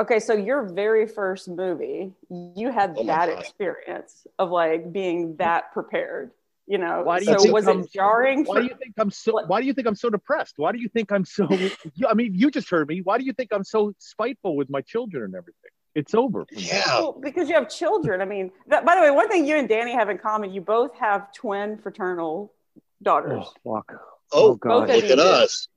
[0.00, 3.38] Okay, so your very first movie, you had Oh that God.
[3.38, 6.30] experience of like being that prepared.
[6.66, 8.44] You know, Why do you so think was I'm- it jarring?
[8.46, 9.32] Why for- do you think I'm so?
[9.34, 9.48] What?
[9.48, 10.54] Why do you think I'm so depressed?
[10.56, 11.46] Why do you think I'm so?
[11.94, 13.00] Yeah, I mean, you just heard me.
[13.02, 15.70] Why do you think I'm so spiteful with my children and everything?
[15.94, 16.46] It's over.
[16.50, 16.82] Yeah.
[16.86, 18.22] Well, because you have children.
[18.22, 20.62] I mean, that, by the way, one thing you and Danny have in common, you
[20.62, 22.54] both have twin fraternal
[23.02, 23.44] daughters.
[23.64, 23.92] Oh fuck.
[23.92, 23.98] Oh,
[24.32, 24.90] oh Both God.
[24.90, 25.68] of look at us.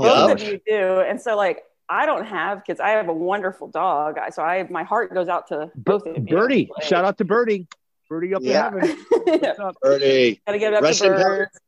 [0.00, 1.00] Both of you do.
[1.00, 2.80] And so, like, I don't have kids.
[2.80, 4.18] I have a wonderful dog.
[4.32, 6.22] So I, my heart goes out to both of you.
[6.36, 7.66] Birdie, Like, shout out to Birdie.
[8.08, 8.68] Birdie up Yeah.
[8.74, 8.96] in heaven.
[9.10, 9.76] What's up?
[9.84, 11.36] Ernie, Gotta give it up Rest to in power.
[11.38, 11.58] birds.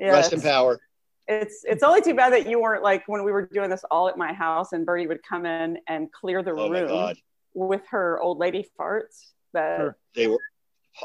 [0.00, 0.80] Rest in it's- power.
[1.26, 4.08] It's it's only too bad that you weren't like when we were doing this all
[4.10, 7.14] at my house and Birdie would come in and clear the Oh room
[7.54, 9.30] with her old lady farts.
[9.54, 9.96] That, Sure.
[10.14, 10.38] They were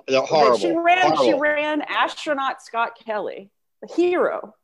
[0.09, 0.57] they're horrible.
[0.57, 3.49] she ran she ran astronaut Scott Kelly,
[3.81, 4.55] the hero,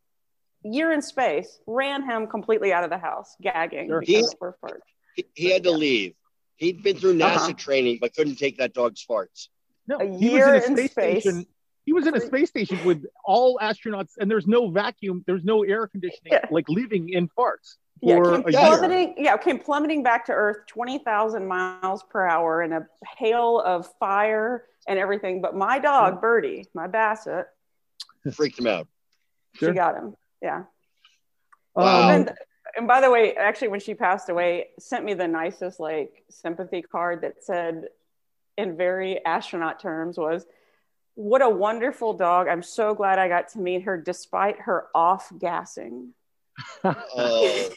[0.66, 4.00] year in space, ran him completely out of the house, gagging Sure.
[4.02, 4.80] because of her farts.
[5.16, 6.14] He, he had to leave.
[6.58, 7.54] He'd been through NASA Uh-huh.
[7.54, 9.50] training, but couldn't take that dog's farts.
[9.88, 11.22] No, A he year was in a in space space.
[11.24, 11.46] station.
[11.86, 15.64] He was in a space station with all astronauts, and there's no vacuum, there's no
[15.64, 16.46] air conditioning, Yeah.
[16.50, 18.60] like living in farts Yeah, for came a year.
[18.78, 19.16] plummeting.
[19.24, 23.88] Yeah, came plummeting back to Earth, twenty thousand miles per hour in a hail of
[24.00, 25.42] fire and everything.
[25.42, 27.46] But my dog, Birdie, my Basset,
[28.34, 28.88] Freaked him out.
[29.54, 29.70] Sure.
[29.70, 30.16] she got him.
[30.42, 30.64] Yeah.
[31.76, 32.10] Wow.
[32.10, 32.34] And,
[32.76, 36.82] and by the way, actually, when she passed away, sent me the nicest like sympathy
[36.82, 37.86] card that said,
[38.58, 40.46] in very astronaut terms, was,
[41.16, 42.48] "What a wonderful dog!
[42.48, 46.14] I'm so glad I got to meet her, despite her off gassing."
[46.84, 47.70] Oh,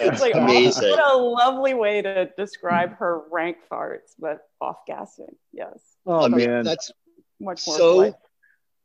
[0.00, 0.90] it's that's like amazing.
[0.90, 5.34] what a lovely way to describe her rank farts, but off gassing.
[5.52, 6.92] Yes, oh I mean, man, that's
[7.40, 7.76] much more.
[7.76, 8.14] so polite.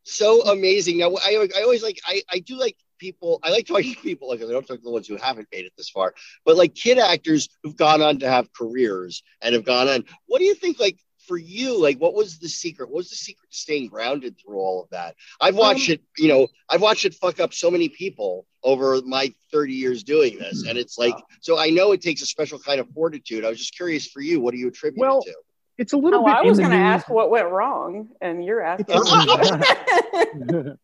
[0.03, 0.97] So amazing.
[0.97, 3.39] Now, I, I always like I, I do like people.
[3.43, 5.65] I like talking to people like I don't talk to the ones who haven't made
[5.65, 6.13] it this far,
[6.45, 10.05] but like kid actors who've gone on to have careers and have gone on.
[10.27, 10.79] What do you think?
[10.79, 12.89] Like for you, like what was the secret?
[12.89, 15.15] What was the secret to staying grounded through all of that?
[15.39, 16.01] I've watched Um, it.
[16.17, 20.37] You know, I've watched it fuck up so many people over my 30 years doing
[20.37, 21.57] this, and it's like so.
[21.59, 23.45] I know it takes a special kind of fortitude.
[23.45, 24.39] I was just curious for you.
[24.41, 25.35] What do you attribute Well, it to?
[25.77, 26.35] It's a little Oh, bit.
[26.35, 28.95] I was going to ask what went wrong, and you're asking.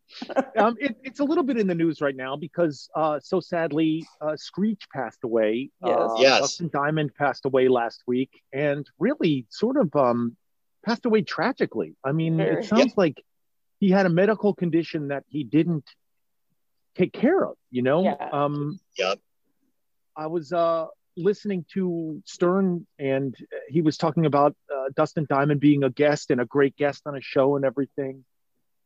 [0.56, 4.04] um, it, it's a little bit in the news right now because uh, so sadly,
[4.20, 5.70] uh, Screech passed away.
[5.84, 5.96] Yes.
[5.98, 6.40] Uh, Yes.
[6.40, 10.36] Dustin Diamond passed away last week, and really sort of um,
[10.84, 11.94] passed away tragically.
[12.04, 12.62] I mean, Very.
[12.62, 13.22] it sounds like
[13.78, 15.88] he had a medical condition that he didn't
[16.96, 17.56] take care of.
[17.70, 18.28] You know, Yeah.
[18.32, 19.18] um, Yep.
[20.16, 23.34] I was uh, listening to Stern, and
[23.68, 27.16] he was talking about uh, Dustin Diamond being a guest and a great guest on
[27.16, 28.24] a show and everything.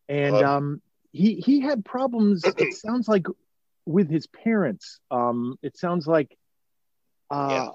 [0.08, 0.82] And um,
[1.12, 2.44] he he had problems.
[2.58, 3.26] It sounds like
[3.86, 5.00] with his parents.
[5.10, 6.36] Um, it sounds like,
[7.30, 7.68] uh, Yeah.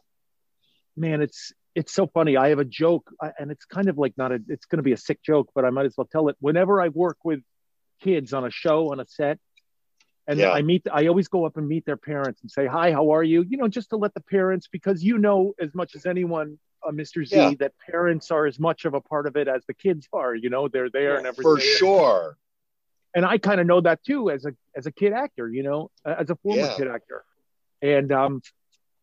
[0.98, 2.36] man, it's it's so funny.
[2.36, 4.40] I have a joke, uh, and it's kind of like not a.
[4.48, 6.36] It's going to be a sick joke, but I might as well tell it.
[6.40, 7.40] Whenever I work with
[8.02, 9.40] kids on a show on a set,
[10.30, 10.52] and Yeah.
[10.52, 13.24] I meet, I always go up and meet their parents and say, "Hi, how are
[13.24, 16.60] you?" You know, just to let the parents, because you know as much as anyone,
[16.86, 17.26] uh, Mr.
[17.26, 17.54] Z, Yeah.
[17.60, 20.36] that parents are as much of a part of it as the kids are.
[20.36, 21.56] You know, they're there and everything.
[21.56, 22.38] For sure.
[23.15, 25.50] And I kind of know that too as a as a kid actor.
[25.50, 26.76] You know, as a former Yeah.
[26.78, 27.26] kid actor.
[27.82, 28.42] And um,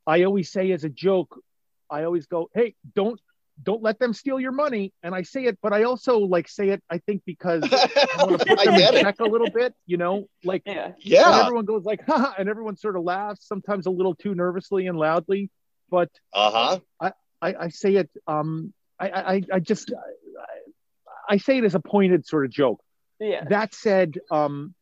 [0.06, 1.42] I always say as a joke,
[1.90, 3.20] I always go, "Hey, don't."
[3.62, 4.92] Don't let them steal your money.
[5.02, 8.38] And I say it, but I also like say it, I think, because I want
[8.38, 9.02] to put them in it.
[9.02, 10.92] check a little bit, you know, like yeah.
[11.00, 11.40] Yeah.
[11.44, 14.98] everyone goes like, Haha, and everyone sort of laughs, sometimes a little too nervously and
[14.98, 15.50] loudly.
[15.90, 17.10] But Uh huh.
[17.42, 21.80] I, I say it, um, I, I, I just, I, I say it as a
[21.80, 22.80] pointed sort of joke.
[23.20, 23.44] Yeah.
[23.44, 24.74] That said, um,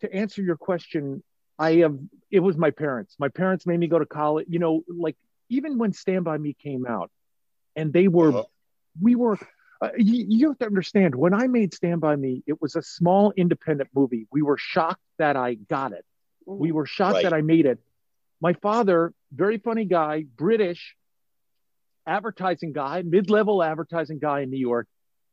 [0.00, 1.22] to answer your question,
[1.58, 1.98] I have,
[2.30, 3.16] it was my parents.
[3.18, 5.16] My parents made me go to college, you know, like
[5.48, 7.10] even when Stand By Me came out
[7.78, 8.44] and they were, Uh-huh.
[9.00, 9.38] we were,
[9.80, 12.82] uh, you, you have to understand when I made Stand By Me, it was a
[12.82, 14.26] small independent movie.
[14.32, 16.04] We were shocked that I got it.
[16.46, 16.60] Mm-hmm.
[16.64, 17.22] We were shocked Right.
[17.24, 17.78] that I made it.
[18.40, 20.96] My father, very funny guy, British
[22.06, 24.86] advertising guy, mid level advertising guy in New York.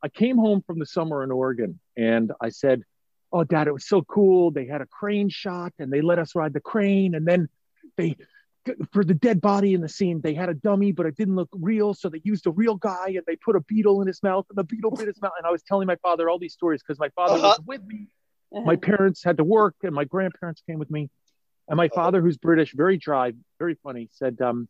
[0.03, 2.83] I came home from the summer in Oregon and I said,
[3.31, 4.51] Oh, dad, it was so cool.
[4.51, 7.15] They had a crane shot and they let us ride the crane.
[7.15, 7.49] And then
[7.97, 8.15] they,
[8.91, 11.49] for the dead body in the scene, they had a dummy, but it didn't look
[11.53, 11.93] real.
[11.93, 14.57] So they used a real guy and they put a beetle in his mouth and
[14.57, 15.33] the beetle bit his mouth.
[15.37, 17.55] And I was telling my father all these stories because my father Uh-huh.
[17.57, 18.07] was with me
[18.51, 18.65] Uh-huh.
[18.65, 21.09] my parents had to work and my grandparents came with me
[21.67, 24.67] and my father who's british very dry very funny said um,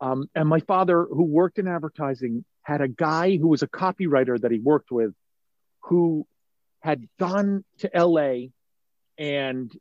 [0.00, 4.38] um, and my father who worked in advertising had a guy who was a copywriter
[4.40, 5.12] that he worked with
[5.80, 6.26] who
[6.80, 8.34] had gone to la
[9.16, 9.72] and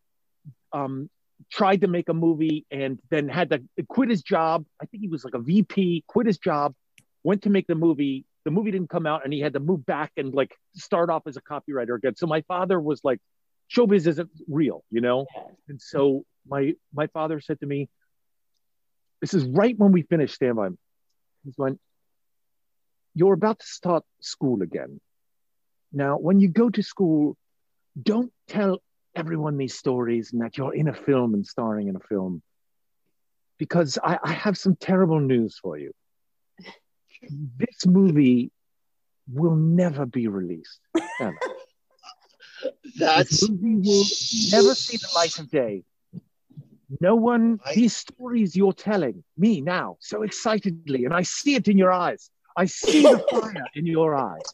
[0.74, 1.10] um,
[1.52, 5.08] tried to make a movie and then had to quit his job i think he
[5.08, 6.74] was like a vp quit his job
[7.24, 9.86] went to make the movie the movie didn't come out and he had to move
[9.86, 12.16] back and like start off as a copywriter again.
[12.16, 13.20] So my father was like,
[13.70, 15.26] showbiz isn't real, you know?
[15.68, 17.90] And so my my father said to me,
[19.20, 20.78] this is right when we finished Stand By Me.
[21.44, 21.82] He went,
[23.16, 25.02] You're about to start school again.
[25.92, 27.36] Now, when you go to school,
[28.02, 28.82] don't tell
[29.18, 32.42] everyone these stories and that you're in a film and starring in a film.
[33.58, 35.92] Because I, I have some terrible news for you.
[37.58, 38.52] This movie
[39.34, 40.80] will never be released.
[43.00, 44.06] That's This movie will
[44.52, 45.84] never see the light of day.
[47.02, 51.68] No one, I- these stories you're telling me now so excitedly, and I see it
[51.68, 52.30] in your eyes.
[52.56, 54.54] I see the fire in your eyes.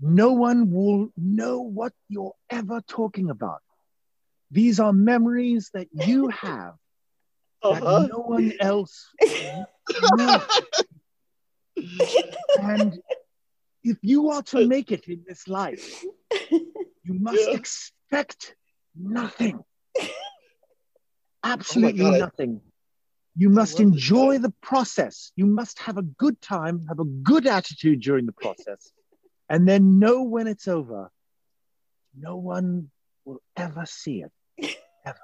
[0.00, 3.60] No one will know what you're ever talking about.
[4.50, 6.74] These are memories that you have
[7.62, 8.06] that uh-huh.
[8.10, 9.08] no one else
[10.14, 10.40] knows.
[12.58, 12.98] And
[13.84, 16.04] if you are to make it in this life,
[16.50, 16.74] you
[17.20, 17.54] must Yeah.
[17.54, 18.56] expect
[18.94, 19.62] nothing.
[21.44, 22.60] Absolutely God, I- nothing.
[23.38, 25.30] You must enjoy the process.
[25.36, 28.92] You must have a good time, have a good attitude during the process,
[29.48, 31.10] and then know when it's over.
[32.18, 32.90] No one
[33.24, 34.76] will ever see it.
[35.04, 35.18] Ever.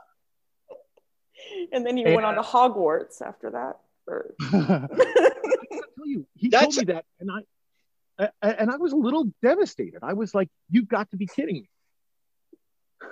[1.73, 3.79] and then you went on to Hogwarts after that.
[4.07, 4.35] Or-
[6.03, 7.41] tell you, he That's- told me that, and I
[8.43, 10.01] a- and I was a little devastated.
[10.03, 11.67] I was like, "You've got to be kidding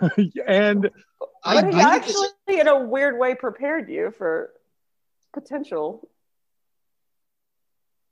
[0.02, 0.90] me!" and
[1.44, 4.52] I, but I actually, in a weird way, prepared you for
[5.32, 6.08] potential.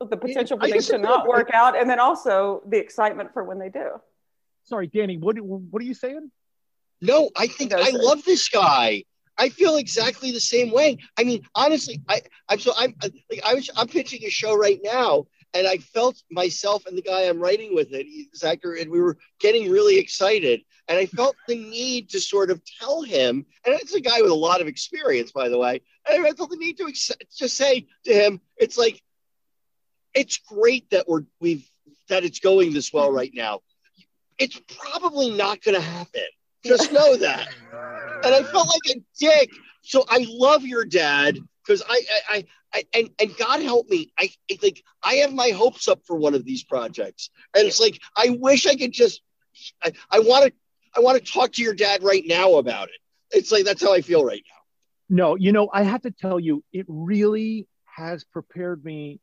[0.01, 1.29] The potential for I things to not could.
[1.29, 4.01] work out, and then also the excitement for when they do.
[4.65, 6.31] sorry, Danny, what what are you saying?
[7.01, 7.95] No, I think I it?
[7.95, 9.05] love this guy.
[9.37, 10.99] I feel exactly the same way.
[11.17, 14.81] I mean, honestly, I I'm so I'm like I was I'm pitching a show right
[14.83, 18.07] now, and I felt myself and the guy I'm writing with it,
[18.37, 22.61] Zachar, and we were getting really excited, and I felt the need to sort of
[22.81, 26.27] tell him, and it's a guy with a lot of experience, by the way, and
[26.27, 29.01] I felt the need to ex- just say to him, it's like,
[30.15, 31.69] it's great that we're we've
[32.09, 33.61] that it's going this well right now.
[34.39, 36.23] It's probably not going to happen.
[36.65, 37.49] Just know that
[38.25, 39.51] and I felt like a dick.
[39.83, 42.45] So I love your dad because I, I, I,
[42.75, 46.17] I, and and God help me, I, I like I have my hopes up for
[46.17, 49.23] one of these projects, and it's like I wish I could just,
[49.83, 50.53] I, I want to,
[50.95, 52.97] I want to talk to your dad right now about it.
[53.31, 55.17] It's like that's how I feel right now.
[55.17, 59.21] No, you know, I have to tell you, it really has prepared me,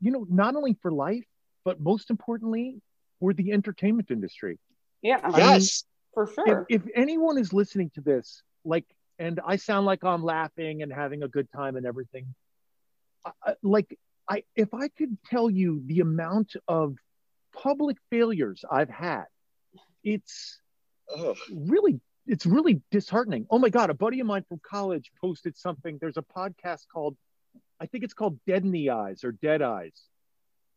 [0.00, 1.24] you know, not only for life,
[1.64, 2.80] but most importantly,
[3.20, 4.58] for the entertainment industry.
[5.02, 6.66] Yeah, I mean, Yes, for sure.
[6.68, 8.84] If, if anyone is listening to this, like,
[9.18, 12.34] and I sound like I'm laughing and having a good time and everything,
[13.24, 16.96] I, I- like, I if I could tell you the amount of
[17.54, 19.24] public failures I've had,
[20.02, 20.60] it's
[21.16, 21.36] Ugh.
[21.50, 23.46] really it's really disheartening.
[23.50, 25.98] Oh my god, a buddy of mine from college posted something.
[26.00, 27.16] There's a podcast called
[27.80, 30.00] I think it's called Dead in the Eyes or Dead Eyes,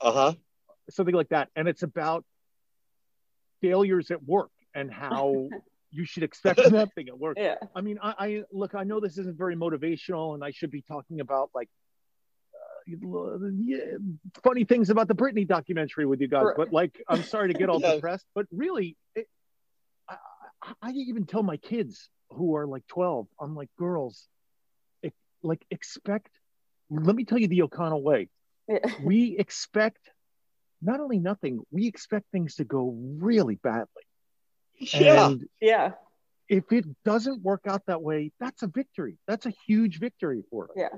[0.02, 0.34] uh huh.
[0.90, 2.26] something like that, and it's about
[3.62, 5.50] failures at work and how
[5.92, 7.38] you should expect nothing at work.
[7.40, 10.72] yeah, I mean, I, I look, I know this isn't very motivational, and I should
[10.72, 11.70] be talking about like
[12.92, 13.78] uh, yeah,
[14.44, 16.58] funny things about the Britney documentary with you guys, Right.
[16.58, 17.96] but like, I'm sorry to get all Yeah.
[17.96, 19.28] depressed, but really, it,
[20.08, 20.18] I,
[20.62, 24.28] I, I even tell my kids who are like 12, I'm like, girls,
[25.02, 26.30] it, like, expect.
[26.90, 28.30] Let me tell you the O'Connell way.
[29.04, 30.00] We expect
[30.82, 34.04] not only nothing, we expect things to go really badly.
[34.78, 35.28] Yeah.
[35.28, 35.92] And yeah,
[36.48, 39.18] if it doesn't work out that way, that's a victory.
[39.28, 40.72] That's a huge victory for us.
[40.76, 40.90] yeah.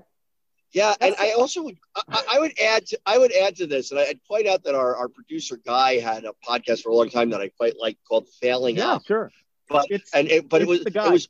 [0.73, 1.77] Yeah, and That's- I also would
[2.07, 4.73] I, I would add to I would add to this, and I'd point out that
[4.75, 7.97] our, our producer guy had a podcast for a long time that I quite like
[8.07, 9.05] called Failing Yeah, Up.
[9.05, 9.31] sure.
[9.67, 11.07] But It's- and it, but it was the guy.
[11.07, 11.27] it was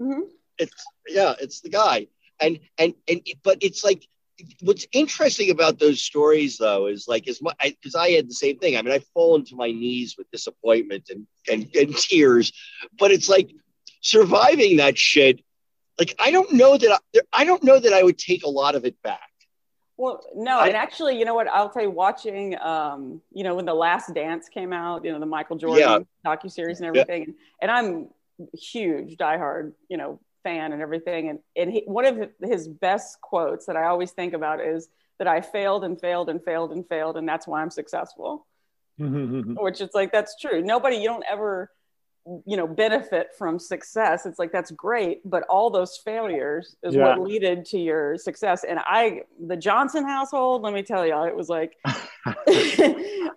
[0.00, 0.22] Mhm.
[0.58, 2.08] it's yeah, it's the guy.
[2.42, 4.06] And and and but it's like
[4.60, 8.58] what's interesting about those stories though is like as much because I, had the same
[8.58, 8.76] thing.
[8.76, 12.52] I mean, I've fallen to my knees with disappointment and, and and tears,
[12.98, 13.50] but it's like
[14.00, 15.40] surviving that shit.
[15.98, 18.74] Like I don't know that I, I don't know that I would take a lot
[18.74, 19.20] of it back.
[19.96, 21.46] Well, no, I- and actually, you know what?
[21.48, 25.20] I'll tell you, watching, um, you know, when The Last Dance came out, you know,
[25.20, 27.02] the Michael Jordan docu series and Yeah.
[27.02, 28.08] everything, and I'm
[28.54, 31.28] huge, diehard, you know, fan and everything.
[31.28, 35.28] And and he, one of his best quotes that I always think about is that
[35.28, 38.46] I failed and failed and failed and failed, and that's why I'm successful.
[38.98, 40.62] Which is like that's true.
[40.62, 41.70] Nobody, you don't ever
[42.46, 47.02] you know benefit from success it's like that's great but all those failures is Yeah.
[47.02, 51.34] what leaded to your success and i the johnson household let me tell y'all it
[51.34, 51.76] was like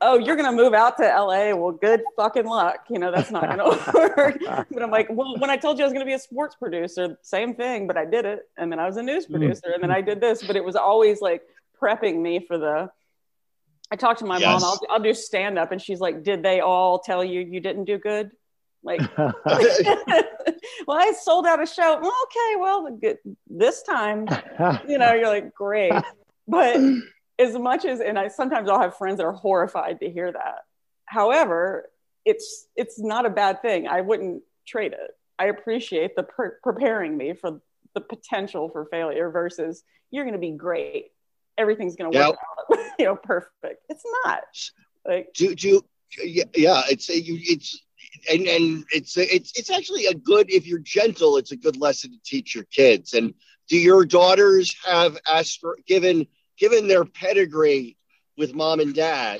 [0.01, 3.49] oh you're gonna move out to la well good fucking luck you know that's not
[3.49, 4.37] gonna work
[4.71, 7.17] but i'm like well when i told you i was gonna be a sports producer
[7.23, 9.31] same thing but i did it and then i was a news Mm.
[9.31, 11.41] producer and then i did this but it was always like
[11.81, 12.89] prepping me for the
[13.91, 14.61] I talked to my Yes.
[14.61, 14.63] mom.
[14.63, 17.85] I'll, I'll do stand up, and she's like, "Did they all tell you you didn't
[17.85, 18.31] do good?"
[18.85, 21.99] Like, well, I sold out a show.
[21.99, 23.17] Well, okay, well, good.
[23.47, 24.27] this time,
[24.87, 25.93] you know, you're like, great.
[26.47, 26.79] But
[27.39, 30.59] as much as, and I sometimes I'll have friends that are horrified to hear that.
[31.05, 31.89] However,
[32.23, 33.87] it's it's not a bad thing.
[33.87, 35.11] I wouldn't trade it.
[35.37, 37.61] I appreciate the pre- preparing me for
[37.93, 41.11] the potential for failure versus you're going to be great.
[41.57, 42.37] Everything's going to work
[42.69, 43.83] out, you know, perfect.
[43.89, 44.43] It's not
[45.05, 45.81] like do do
[46.23, 47.81] yeah, yeah it's a, you it's
[48.31, 52.11] and and it's it's it's actually a good if you're gentle it's a good lesson
[52.11, 53.33] to teach your kids and
[53.67, 57.97] do your daughters have astro given given their pedigree
[58.37, 59.39] with mom and dad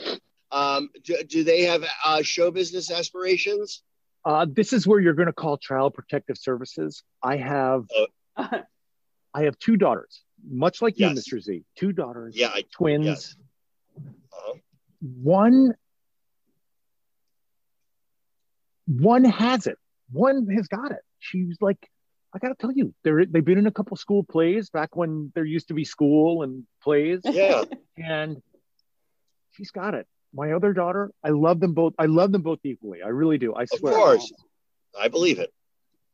[0.52, 3.82] um do, do they have uh, show business aspirations
[4.26, 7.04] uh, this is where you're going to call Child Protective Services.
[7.22, 7.86] I have
[8.38, 11.40] I have two daughters, much like you, Mr.
[11.40, 11.64] Z.
[11.78, 13.06] Two daughters, yeah I, twins.
[13.06, 13.36] yes.
[14.34, 14.54] uh,
[15.22, 15.76] One
[18.88, 19.78] one has it.
[20.12, 21.00] One has got it.
[21.20, 21.78] She's like,
[22.34, 25.46] I gotta tell you, they're they've been in a couple school plays back when there
[25.46, 27.64] used to be school and plays, yeah
[27.98, 28.42] and
[29.52, 30.06] she's got it.
[30.34, 31.94] My other daughter, I love them both.
[31.98, 33.02] I love them both equally.
[33.02, 33.54] I really do.
[33.56, 33.94] I of swear.
[33.94, 34.34] Of course
[34.98, 35.52] i believe it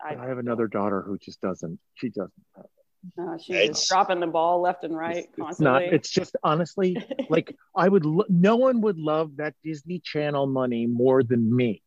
[0.02, 1.80] But I have another daughter who just doesn't.
[1.96, 2.32] She doesn't.
[2.56, 3.22] have it.
[3.22, 5.46] uh, she's It's- just dropping the ball left and right It's, it's not.
[5.82, 5.86] constantly.
[5.98, 6.98] It's just honestly
[7.30, 8.06] like I would.
[8.06, 11.82] Lo- no one would love that Disney Channel money more than me.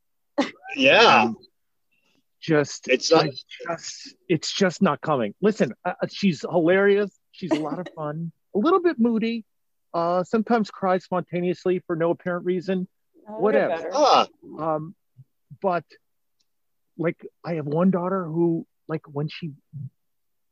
[0.77, 1.37] Yeah And
[2.40, 3.31] just It's not- I
[3.75, 5.35] just it's just not coming.
[5.40, 7.11] Listen, uh, uh, she's hilarious.
[7.33, 8.33] She's a lot of fun.
[8.55, 9.44] a little bit moody.
[9.94, 12.87] Uh, sometimes cries spontaneously for no apparent reason.
[13.29, 13.68] Oh, whatever.
[13.77, 13.90] better.
[13.94, 14.27] ah
[14.59, 14.94] Um,
[15.62, 15.85] but
[16.99, 19.53] like I have one daughter who like when she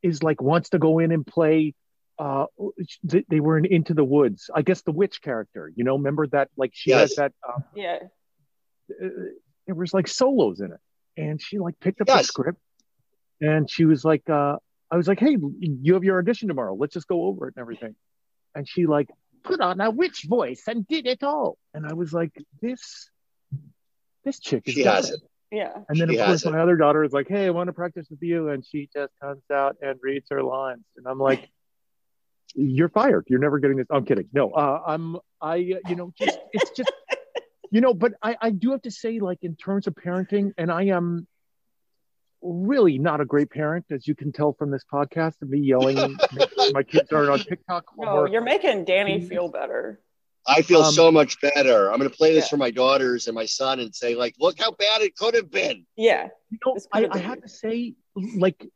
[0.01, 1.75] is like wants to go in and play.
[2.19, 2.45] Uh,
[3.03, 4.49] they, they were in Into the Woods.
[4.53, 5.71] I guess the witch character.
[5.75, 6.49] You know, remember that?
[6.57, 6.99] Like she Yes.
[7.01, 7.33] has that.
[7.47, 7.99] Uh, Yeah.
[9.65, 10.79] There was like solos in it.
[11.15, 12.59] And she like picked up the script.
[13.41, 14.57] And she was like uh
[14.91, 16.75] i was like hey you have your audition tomorrow.
[16.75, 17.95] Let's just go over it and everything.
[18.55, 19.09] And she like
[19.43, 21.57] put on a witch voice and did it all.
[21.73, 23.09] And i was like this
[24.23, 25.15] this chick is She got has it.
[25.15, 25.57] it.
[25.57, 25.73] Yeah.
[25.89, 27.73] and then She of has course my other daughter is like hey i want to
[27.73, 28.49] practice with you.
[28.49, 30.83] And she just comes out and reads her lines.
[30.97, 31.49] And i'm like
[32.55, 33.25] you're fired.
[33.29, 33.87] You're never getting this.
[33.89, 34.27] I'm kidding.
[34.31, 36.91] No uh i'm i uh, you know just it's just
[37.73, 40.71] you know but i i do have to say like in terms of parenting and
[40.71, 41.27] i am
[42.41, 45.97] really not a great parent as you can tell from this podcast and me yelling
[46.71, 49.99] my kids aren't on tiktok No, you're making Danny feel better.
[50.45, 51.89] I feel Um, so much better.
[51.89, 52.49] I'm going to play this Yeah.
[52.49, 55.49] for my daughters and my son and say, like, look how bad it could have
[55.49, 55.85] been.
[55.95, 56.27] Yeah.
[56.51, 57.93] you know, I, could've I have to say,
[58.35, 58.67] like,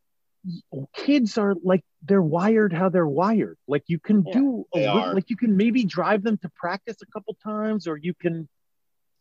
[0.96, 3.58] kids are like they're wired how they're wired.
[3.68, 4.32] Like you can Yeah.
[4.40, 5.14] do a They li- are.
[5.14, 8.48] like you can maybe drive them to practice a couple times, or you can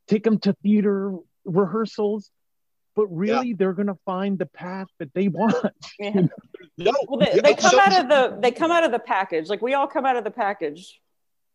[0.09, 1.15] take them to theater
[1.45, 2.31] rehearsals.
[2.95, 5.55] But really, they're gonna find the path that they want.
[5.99, 6.27] Yeah.
[6.79, 8.99] No, Well, they, Yeah, they come so- out of the they come out of the
[8.99, 9.49] package.
[9.49, 11.01] Like we all come out of the package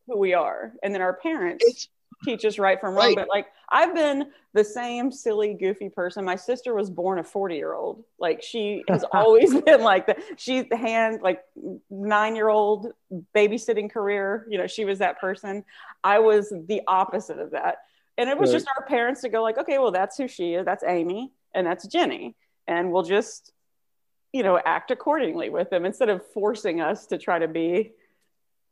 [0.07, 0.73] who we are.
[0.83, 1.87] And then our parents it's
[2.23, 3.07] teach us right from wrong.
[3.07, 3.15] Right.
[3.15, 6.25] But like I've been the same silly, goofy person.
[6.25, 8.03] My sister was born a 40 year old.
[8.19, 10.19] Like she has always been like that.
[10.37, 11.41] She's the hand, like
[11.89, 12.87] nine year old
[13.35, 14.45] babysitting career.
[14.49, 15.65] You know, she was that person.
[16.03, 17.77] I was the opposite of that.
[18.17, 18.58] And it was Right.
[18.58, 20.65] just our parents to go like, okay, well, that's who she is.
[20.65, 22.36] That's Amy and that's Jenny.
[22.67, 23.52] And we'll just,
[24.32, 27.91] you know, act accordingly with them instead of forcing us to try to be,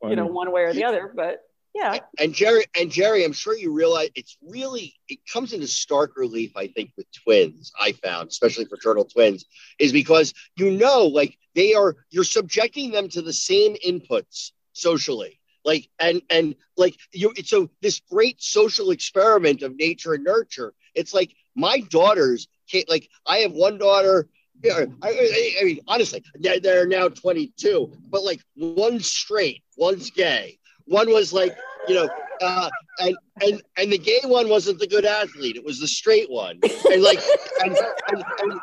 [0.03, 1.11] you know, one way or the other.
[1.13, 1.41] But
[1.75, 6.17] yeah, and Jerry and Jerry, I'm sure you realize it's really it comes into stark
[6.17, 7.71] relief, I think, with twins.
[7.79, 9.45] I found, especially fraternal twins,
[9.77, 15.38] is because you know, like they are, you're subjecting them to the same inputs socially,
[15.69, 17.31] like and and like you.
[17.45, 20.73] So this great social experiment of nature and nurture.
[20.95, 22.89] It's like my daughters can't.
[22.89, 24.27] Like I have one daughter.
[24.65, 31.09] I, I, I mean, honestly, they're, now 22, but like one's straight, one's gay, one
[31.13, 31.55] was like,
[31.87, 32.09] you know,
[32.41, 36.29] uh, and and and the gay one wasn't the good athlete; it was the straight
[36.29, 36.59] one,
[36.91, 37.21] and like,
[37.63, 37.77] and
[38.09, 38.59] and, and,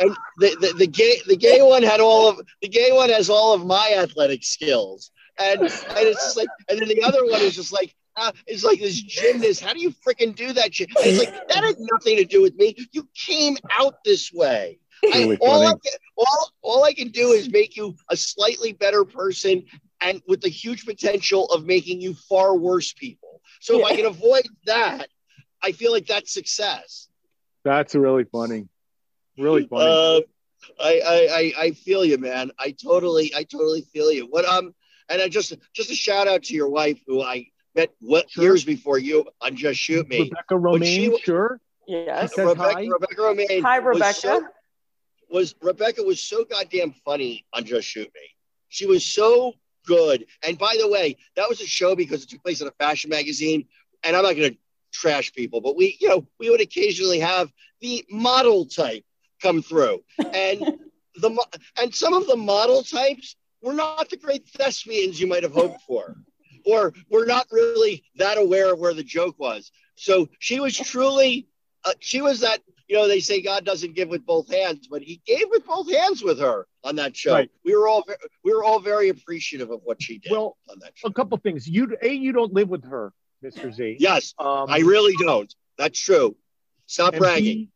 [0.00, 3.30] and the, the the gay the gay one had all of the gay one has
[3.30, 7.40] all of my athletic skills, and and it's just like, and then the other one
[7.40, 9.62] is just like, uh, is like this gymnast.
[9.62, 10.88] How do you freaking do that shit?
[10.90, 12.76] And it's like that had nothing to do with me.
[12.92, 14.78] You came out this way.
[15.04, 19.04] I, all, I can, all, all I can do is make you a slightly better
[19.04, 19.64] person
[20.00, 23.40] and with the huge potential of making you far worse people.
[23.60, 25.08] So if I can avoid that,
[25.60, 27.08] I feel like that's success.
[27.64, 28.68] That's really funny.
[29.38, 29.90] Really funny.
[29.90, 30.20] Uh,
[30.80, 32.52] I, I I I feel you, man.
[32.58, 34.26] I totally I totally feel you.
[34.26, 34.74] What um
[35.12, 38.44] and I just just a shout out to your wife who I met what Sure.
[38.44, 40.20] years before you on Just Shoot Me.
[40.20, 41.60] Rebecca Romijn, was- sure.
[41.86, 42.34] Yes.
[42.34, 42.86] says Rebecca, hi.
[42.86, 43.62] Rebecca Romijn.
[43.62, 44.14] Hi, was Rebecca.
[44.14, 44.46] so-
[45.30, 48.20] was Rebecca was so goddamn funny on Just Shoot Me.
[48.68, 49.54] She was so
[49.86, 50.26] good.
[50.46, 53.10] And by the way, that was a show because it took place in a fashion
[53.10, 53.66] magazine.
[54.04, 54.58] And I'm not going to
[54.92, 57.50] trash people, but we, you know, we would occasionally have
[57.80, 59.04] the model type
[59.40, 60.60] come through, and
[61.16, 61.46] the
[61.80, 65.80] and some of the model types were not the great thespians you might have hoped
[65.82, 66.16] for,
[66.66, 69.70] or we're not really that aware of where the joke was.
[69.94, 71.46] So she was truly,
[71.84, 75.00] uh, she was that you know, they say God doesn't give with both hands, but
[75.00, 77.32] He gave with both hands with her on that show.
[77.32, 77.50] Right.
[77.64, 78.04] We were all
[78.44, 81.08] we were all very appreciative of what she did Well, on that show.
[81.08, 81.66] a couple things.
[81.66, 83.72] You a you don't live with her, Mr.
[83.72, 83.96] Z.
[83.98, 85.54] Yes, Um, I really don't.
[85.78, 86.36] That's true.
[86.86, 87.68] Stop bragging.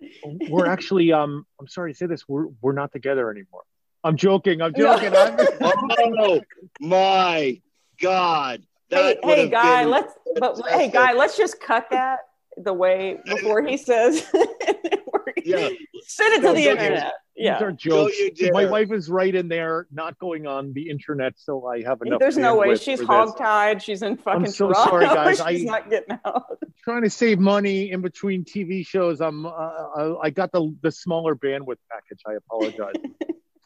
[0.00, 3.62] B, we're actually um I'm sorry to say this, we're we're not together anymore.
[4.04, 5.12] I'm joking, I'm joking.
[5.16, 5.36] I'm,
[6.18, 6.40] oh
[6.80, 7.60] my
[8.00, 8.62] God!
[8.90, 12.18] Hey, That would hey, guy, been let's but hey, guy, let's just cut that
[12.56, 14.26] the way before he says.
[15.46, 15.68] Yeah.
[16.06, 17.12] Send it to No, the don't you- internet.
[17.36, 17.62] These Yeah.
[17.62, 18.16] are jokes.
[18.18, 18.50] you.
[18.52, 22.18] My wife is right in there, not going on the internet, so I have enough.
[22.20, 23.34] There's no way she's for this.
[23.34, 23.82] hogtied.
[23.82, 24.88] She's in fucking I'm so Toronto.
[24.90, 25.04] sorry,
[25.36, 25.36] guys.
[25.48, 26.44] She's I- not getting out.
[26.82, 29.20] trying to save money in between TV shows.
[29.20, 32.20] I'm uh, I, I got the the smaller bandwidth package.
[32.26, 32.94] I apologize.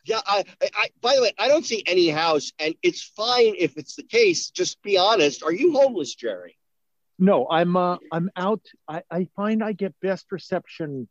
[0.09, 3.55] Yeah, I, I, I, by the way, I don't see any house, and it's fine
[3.59, 4.49] if it's the case.
[4.51, 5.43] Just be honest.
[5.43, 6.57] Are you homeless, Jerry?
[7.19, 8.63] no, I'm uh, I'm out.
[8.89, 11.09] I, I find I get best reception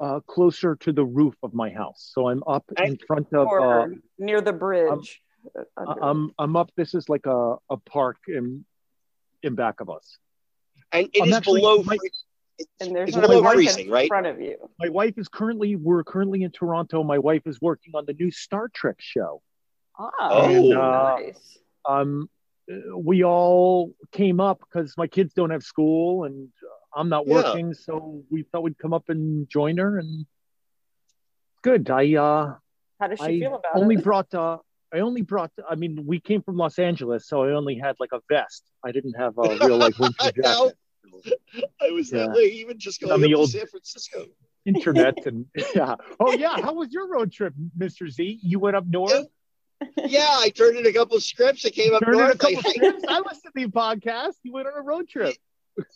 [0.00, 3.46] uh, closer to the roof of my house, so I'm up in front of.
[3.46, 3.86] Uh,
[4.18, 5.20] near the bridge.
[5.76, 6.70] Under- I'm I'm up.
[6.76, 8.64] This is like a, a park in
[9.44, 10.18] in back of us.
[10.90, 11.82] And it I'm is actually- below.
[11.84, 12.10] my- free-
[12.80, 14.08] and there's it's no below one freezing, in right?
[14.08, 14.56] front of you.
[14.78, 17.02] My wife is currently we're currently in Toronto.
[17.02, 19.42] My wife is working on the new Star Trek show.
[19.98, 20.44] Ah, Oh.
[20.50, 21.58] And, uh, nice.
[21.88, 22.28] um,
[22.96, 27.34] we all came up because my kids don't have school and uh, I'm not Yeah.
[27.34, 29.98] working, so we thought we'd come up and join her.
[29.98, 30.24] And
[31.62, 31.90] good.
[31.90, 32.54] I uh,
[33.00, 33.80] How does she I feel about it?
[33.80, 34.04] only it?
[34.04, 34.58] brought uh,
[34.92, 35.50] I only brought.
[35.68, 38.62] I mean, we came from Los Angeles, so I only had like a vest.
[38.84, 40.76] I didn't have a real like winter I jacket.
[41.80, 42.32] I was that Yeah.
[42.34, 44.26] way, even just On going the old- to San Francisco.
[44.66, 45.44] Internet and
[45.74, 45.96] yeah.
[46.18, 46.56] Oh yeah.
[46.60, 48.38] How was your road trip, Mister Z?
[48.42, 49.26] You went up north.
[49.98, 51.66] Yeah, I turned in a couple of scripts.
[51.66, 52.42] I came up Turned north.
[52.42, 53.04] I- trips.
[53.06, 54.34] I listened to the podcast.
[54.42, 55.36] You went on a road trip.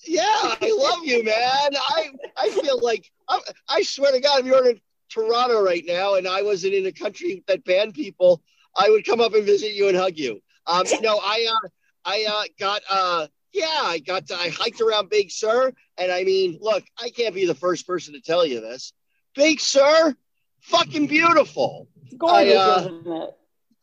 [0.04, 1.34] yeah, I love you, man.
[1.34, 6.16] I I feel like I, I swear to God, if you're in Toronto right now,
[6.16, 8.42] and I wasn't in a country that banned people,
[8.76, 10.42] I would come up and visit you and hug you.
[10.66, 11.68] Um, no, I uh,
[12.04, 16.24] I uh, got uh, yeah, I got to, I hiked around Big Sur, and I
[16.24, 18.92] mean, look, I can't be the first person to tell you this.
[19.34, 20.14] Big Sur,
[20.61, 21.88] fucking beautiful.
[22.05, 23.34] It's gorgeous, I, uh, isn't it?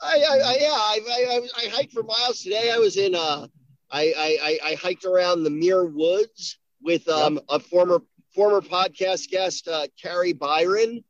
[0.01, 2.71] I, I, I yeah, I, I, I, I hiked for miles today.
[2.71, 3.47] I was in uh,
[3.91, 8.01] I, I, I, I hiked around the Muir Woods with um a former
[8.33, 11.03] former podcast guest, uh, Kari Byron,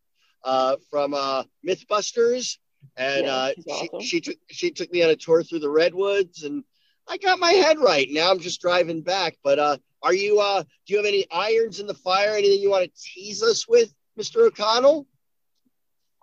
[0.44, 2.58] uh, from uh, MythBusters,
[2.96, 4.02] and Yeah, uh, she, awesome.
[4.02, 6.64] she took she took me on a tour through the redwoods, and
[7.08, 8.08] I got my head right.
[8.10, 9.38] Now I'm just driving back.
[9.44, 12.36] But uh, are you uh, do you have any irons in the fire?
[12.36, 15.08] Anything you want to tease us with, Mister O'Connell?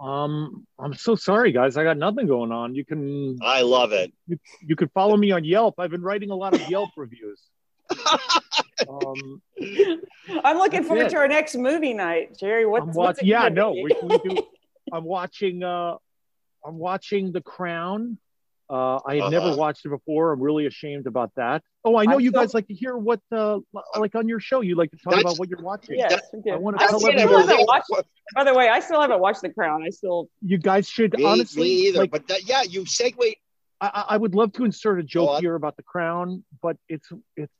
[0.01, 1.77] Um, I'm so sorry, guys.
[1.77, 2.75] I got nothing going on.
[2.75, 4.13] You can I love it.
[4.27, 5.77] you, you can follow me on Yelp.
[5.79, 7.41] I've been writing a lot of Yelp reviews.
[8.89, 9.41] Um,
[10.43, 11.11] I'm looking forward it.
[11.11, 12.67] to our next movie night, Jerry.
[12.67, 14.43] What's, I'm what's it Yeah, gonna no, we, we do.
[14.93, 15.63] I'm watching.
[15.63, 15.97] Uh,
[16.67, 18.19] I'm watching The Crown.
[18.71, 19.57] Uh, I had never Uh-huh.
[19.57, 20.33] watched it before.
[20.33, 21.63] I'm really ashamed about that.
[21.85, 23.59] Oh, I know I'm you guys like to hear what, uh,
[23.99, 25.99] like on your show, you like to talk about what you're watching.
[25.99, 26.55] Yes, we did.
[26.55, 27.91] I wanna I tell still everyone- haven't watched.
[28.35, 29.83] By the way, I still haven't watched The Crown.
[29.83, 30.29] I still.
[30.41, 31.63] You guys should Me, honestly.
[31.65, 31.99] me either.
[31.99, 33.35] like, but that, yeah, you segue.
[33.81, 37.09] I, I- I would love to insert a joke here about The Crown, but it's
[37.37, 37.53] it's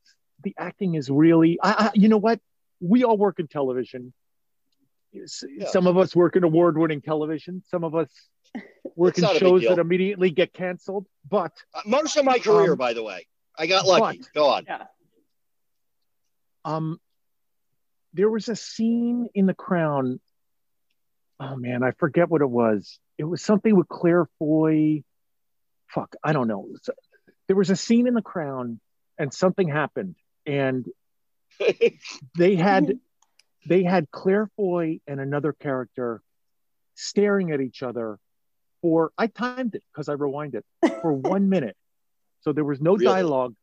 [0.45, 1.59] the acting is really.
[1.63, 2.41] I, I you know what?
[2.81, 4.13] We all work in television.
[5.15, 5.69] S- Yeah.
[5.69, 7.63] Some of us work in award-winning television.
[7.71, 8.09] Some of us
[8.97, 11.07] work It's in not a big shows that immediately get canceled.
[11.29, 13.27] But Uh, most of my career, Um, by the way,
[13.59, 14.19] I got lucky.
[14.19, 14.65] but- Go on.
[14.67, 14.87] Yeah.
[16.65, 17.01] um,
[18.13, 20.21] there was a scene in The Crown.
[21.41, 22.99] Oh man, I forget what it was.
[23.19, 25.03] It was something with Claire Foy.
[25.89, 26.69] Fuck, I don't know.
[26.83, 26.93] So-
[27.49, 28.81] There was a scene in The Crown
[29.19, 30.87] and something happened, and
[32.39, 32.99] they had
[33.67, 36.21] they had Claire Foy and another character
[36.95, 38.19] staring at each other
[38.83, 40.65] for I timed it because I rewind it
[41.01, 41.77] for one minute.
[42.41, 43.05] So there was no Really?
[43.07, 43.55] dialogue.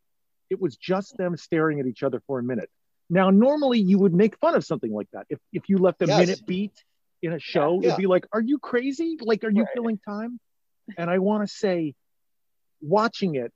[0.49, 2.69] It was just them staring at each other for a minute.
[3.11, 5.25] Now, normally you would make fun of something like that.
[5.29, 6.17] If if you left a Yes.
[6.17, 6.83] minute beat
[7.21, 7.89] in a show, Yeah.
[7.89, 9.17] it'd be like, "Are you crazy?
[9.19, 9.73] Like, are you Right.
[9.73, 10.39] killing time?"
[10.97, 11.93] And I want to say,
[12.81, 13.51] watching it,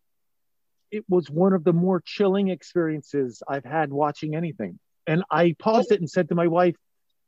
[0.91, 4.79] it was one of the more chilling experiences I've had watching anything.
[5.07, 6.75] And I paused it and said to my wife,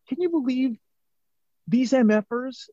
[0.08, 0.78] "Can you believe
[1.68, 2.70] these MFers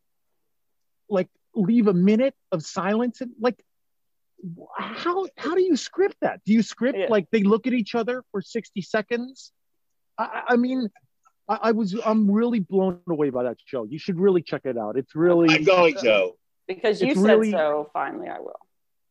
[1.09, 3.63] like leave a minute of silence and like
[4.77, 6.41] how how do you script that?
[6.45, 7.07] Do you script Yeah.
[7.09, 9.53] like they look at each other for 60 seconds?
[10.19, 10.91] I, I I mean,
[11.49, 13.85] I, I was I'm really blown away by that show.
[13.85, 14.97] You should really check it out.
[14.97, 16.31] It's really I'm going to.
[16.67, 18.59] Because you It's said really- so, finally I will.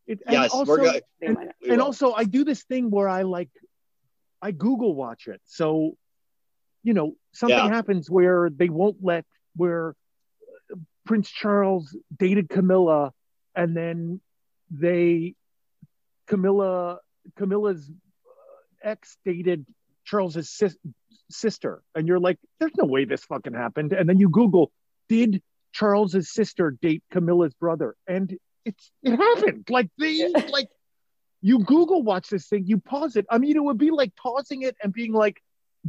[0.08, 1.02] it, and Yes, also, we're going.
[1.20, 3.50] Be and, We and also I do this thing where I like
[4.42, 5.40] I Google watch it.
[5.46, 5.96] So,
[6.84, 7.68] you know, something Yeah.
[7.70, 9.26] happens where they won't let
[9.56, 9.96] where
[11.06, 13.12] Prince Charles dated Camilla
[13.56, 14.22] and then
[14.70, 15.36] they
[16.28, 17.00] Camilla
[17.38, 19.66] Camilla's uh, ex dated
[20.06, 20.76] Charles's sis,
[21.30, 21.84] sister.
[21.96, 23.94] And you're like there's no way this fucking happened.
[23.94, 24.72] And then you google
[25.10, 25.42] did
[25.74, 27.96] Charles's sister date Camilla's brother?
[28.08, 29.68] And it's it happened.
[29.70, 30.70] Like they like
[31.42, 33.26] you google watch this thing you pause it.
[33.30, 35.42] I mean it would be like pausing it and being like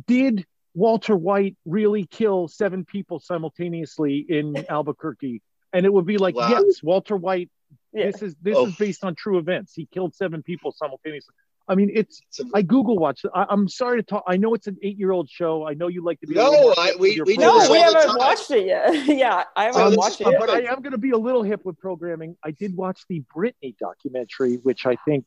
[0.06, 5.42] did walter white really kill seven people simultaneously in albuquerque
[5.72, 6.48] and it would be like Wow.
[6.48, 7.50] yes walter white
[7.92, 8.10] yeah.
[8.10, 8.66] this is this Oh.
[8.66, 11.34] is based on true events he killed seven people simultaneously
[11.68, 14.36] i mean it's It's a- i google watched it I, i'm sorry to talk i
[14.36, 17.20] know it's an eight-year-old show i know you like to be a No, I- we-
[17.20, 18.16] we do No, we haven't time.
[18.16, 19.06] watched it yet.
[19.06, 20.36] yeah, I haven't Oh, this watched is it.
[20.38, 20.66] but good.
[20.66, 22.36] I am going to be a little hip with programming.
[22.42, 25.26] I did watch the Britney documentary, which I think.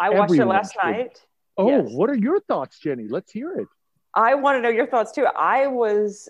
[0.00, 0.82] I watched it last should.
[0.90, 1.20] night.
[1.56, 1.90] Oh, Yes.
[1.92, 3.06] what are your thoughts, Jenny?
[3.08, 3.68] Let's hear it.
[4.14, 5.26] I want to know your thoughts too.
[5.26, 6.28] I was,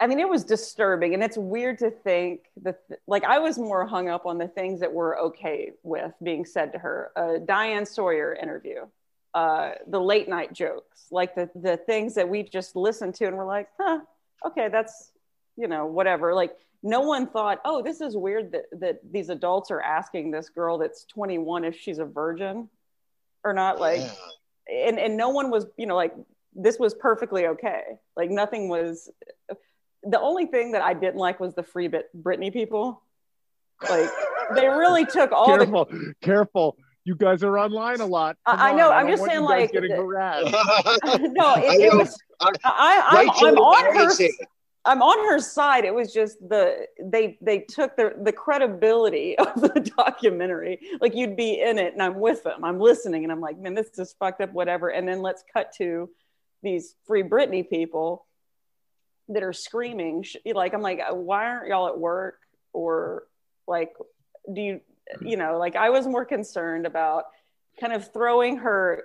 [0.00, 3.86] I mean, it was disturbing, and it's weird to think that, like, I was more
[3.86, 7.12] hung up on the things that were okay with being said to her.
[7.16, 8.86] Uh, Diane Sawyer interview,
[9.32, 13.36] uh, the late night jokes, like the the things that we just listened to, and
[13.36, 14.00] we're like, huh,
[14.46, 15.12] okay, that's,
[15.56, 16.34] you know, whatever.
[16.34, 20.48] Like, no one thought, oh, this is weird that that these adults are asking this
[20.50, 22.68] girl that's 21 if she's a virgin
[23.44, 23.80] or not.
[23.80, 24.88] Like, Yeah.
[24.88, 26.12] and and no one was you know like
[26.56, 27.82] this was perfectly okay
[28.16, 29.10] like nothing was
[30.02, 33.02] the only thing that i didn't like was the free bit britney people
[33.88, 34.08] like
[34.54, 35.88] they really took all the careful,
[36.22, 36.76] careful.
[37.04, 38.36] You guys are online a lot.
[38.46, 40.50] I- Come I know, on, I'm don't just saying, like, getting harassed.
[40.50, 40.58] no
[41.54, 41.98] I it, it know.
[41.98, 44.28] was I- I, I'm, I'm on her
[44.86, 45.84] I'm on her side.
[45.84, 50.78] It was just the they they took the the credibility of the documentary.
[51.00, 52.64] Like you'd be in it, and I'm with them.
[52.64, 54.88] I'm listening, and I'm like, man, this is fucked up, whatever.
[54.88, 56.08] And then let's cut to
[56.62, 58.26] these free Britney people
[59.28, 60.24] that are screaming.
[60.44, 62.38] Like I'm like, why aren't y'all at work?
[62.72, 63.24] Or
[63.66, 63.92] like,
[64.52, 64.80] do you
[65.20, 65.58] you know?
[65.58, 67.24] Like I was more concerned about
[67.80, 69.04] kind of throwing her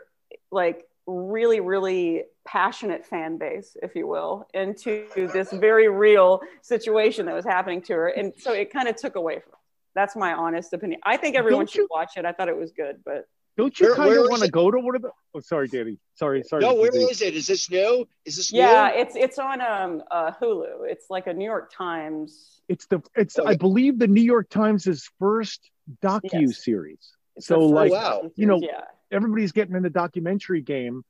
[0.51, 7.35] like really really passionate fan base if you will into this very real situation that
[7.35, 9.53] was happening to her and so it kind of took away from
[9.95, 12.97] that's my honest opinion i think everyone should watch it i thought it was good
[13.03, 13.27] but
[13.57, 15.11] Don't you Where- kind where of want to go to one of the?
[15.35, 15.97] Oh, sorry, Danny.
[16.15, 16.61] Sorry, sorry.
[16.61, 17.05] no, where Susie.
[17.05, 17.35] is it?
[17.35, 18.07] Is this new?
[18.25, 19.01] Is this yeah new?
[19.01, 23.01] it's it's on um uh hulu it's like a new york times It's the.
[23.15, 25.69] It's I believe the New York Times' first
[26.01, 27.11] docu series.
[27.35, 28.31] it's So, first like, wow.
[28.35, 31.03] you know, yeah everybody's getting in the documentary game,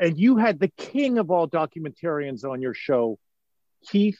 [0.00, 3.18] and you had the king of all documentarians on your show,
[3.88, 4.18] Keith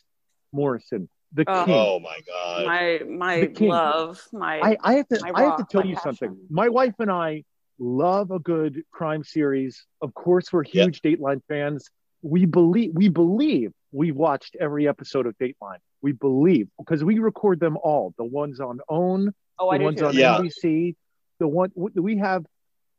[0.52, 1.64] Morrison, the Oh.
[1.64, 1.74] king.
[1.74, 2.66] Oh my god.
[2.66, 6.14] my my love my I, I have to I have to tell you passion.
[6.14, 6.38] something.
[6.50, 7.42] My wife and I
[7.78, 9.84] love a good crime series.
[10.00, 10.72] Of course, we're Yep.
[10.72, 11.88] huge Dateline fans.
[12.22, 15.78] We believe we believe we watched every episode of Dateline.
[16.02, 18.14] We believe because we record them all.
[18.16, 20.38] The ones on OWN, oh i the do ones on Yeah.
[20.40, 20.94] NBC,
[21.38, 22.44] the one we have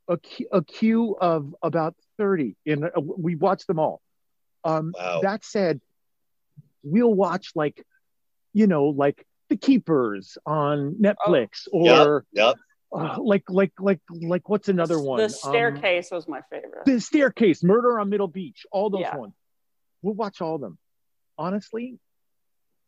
[0.08, 0.20] a,
[0.52, 4.02] a queue of about 30 in uh, we watch them all.
[4.64, 5.22] Um, Wow.
[5.22, 5.82] That said,
[6.84, 7.84] we'll watch like,
[8.54, 12.56] you know, like The Keepers on Netflix or Yep.
[12.94, 15.18] Uh, like like like like what's another one?
[15.18, 19.18] the Um, staircase was my favorite the staircase, Murder on Middle Beach, all those Yeah.
[19.18, 19.34] ones.
[20.02, 20.78] We'll watch all of them.
[21.38, 22.00] Honestly,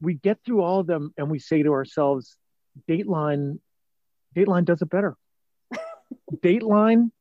[0.02, 2.38] we get through all of them and we say to ourselves,
[2.88, 3.60] Dateline,
[4.36, 5.16] Dateline does it better.
[6.32, 7.12] Dateline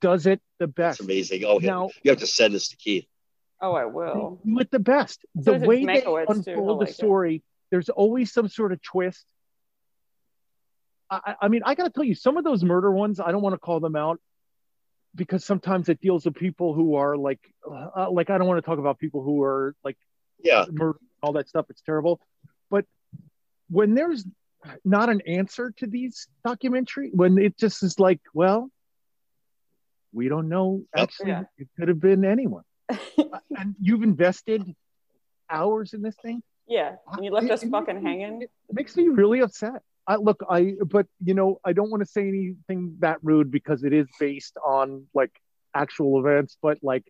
[0.00, 1.00] does it the That's best.
[1.00, 1.44] amazing.
[1.46, 1.58] Oh.
[1.58, 3.06] Now, you have to send this to Keith.
[3.60, 5.24] oh i will do it the best.
[5.42, 6.50] So the way they Mankiewicz, too.
[6.50, 6.94] unfold the like it.
[6.94, 9.24] story, there's always some sort of twist.
[11.10, 13.30] I, I I mean, I got to tell you, some of those murder ones, I
[13.32, 14.20] don't want to call them out.
[15.16, 18.66] because sometimes it deals with people who are like uh, like I don't want to
[18.70, 19.96] talk about people who are like
[20.42, 20.64] Yeah.
[20.70, 21.66] murder all that stuff.
[21.68, 22.20] It's terrible.
[22.70, 22.84] But
[23.68, 24.24] when there's
[24.84, 28.70] not an answer to these documentary, when it just is like, well,
[30.12, 30.84] we don't know.
[30.96, 31.42] Actually, Yeah.
[31.58, 32.64] it could have been anyone.
[33.58, 34.62] and you've invested
[35.48, 36.42] hours in this thing.
[36.68, 38.42] yeah, and you left It- us it- fucking hanging.
[38.42, 39.82] It makes me really upset.
[40.10, 43.84] I look, I but you know, I don't want to say anything that rude because
[43.84, 45.30] it is based on like
[45.72, 47.04] actual events, but like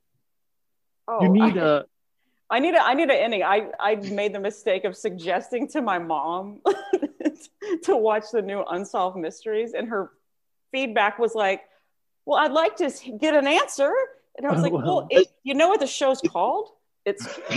[1.09, 1.83] Oh, you need I, a
[2.51, 3.43] I need a I need an ending.
[3.43, 6.61] I I made the mistake of suggesting to my mom
[7.85, 10.11] to watch the new Unsolved Mysteries, and her
[10.73, 11.63] feedback was like,
[12.27, 13.93] "Well, I'd like to get an answer."
[14.37, 14.83] And I was oh, like, Well.
[14.83, 16.69] "Well, it, you know what the show's called?
[17.07, 17.27] It's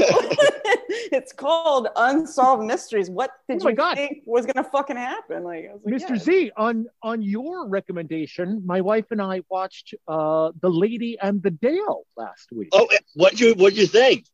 [1.12, 3.10] it's called Unsolved Mysteries.
[3.10, 3.96] What did Oh my you God.
[3.96, 6.10] think was gonna fucking happen?" Like, I was like, Mr.
[6.12, 11.42] "Yeah." Z, on on your recommendation, my wife and I watched uh The Lady and
[11.44, 12.70] the Dale last week.
[12.72, 14.26] Oh, what you what'd you think?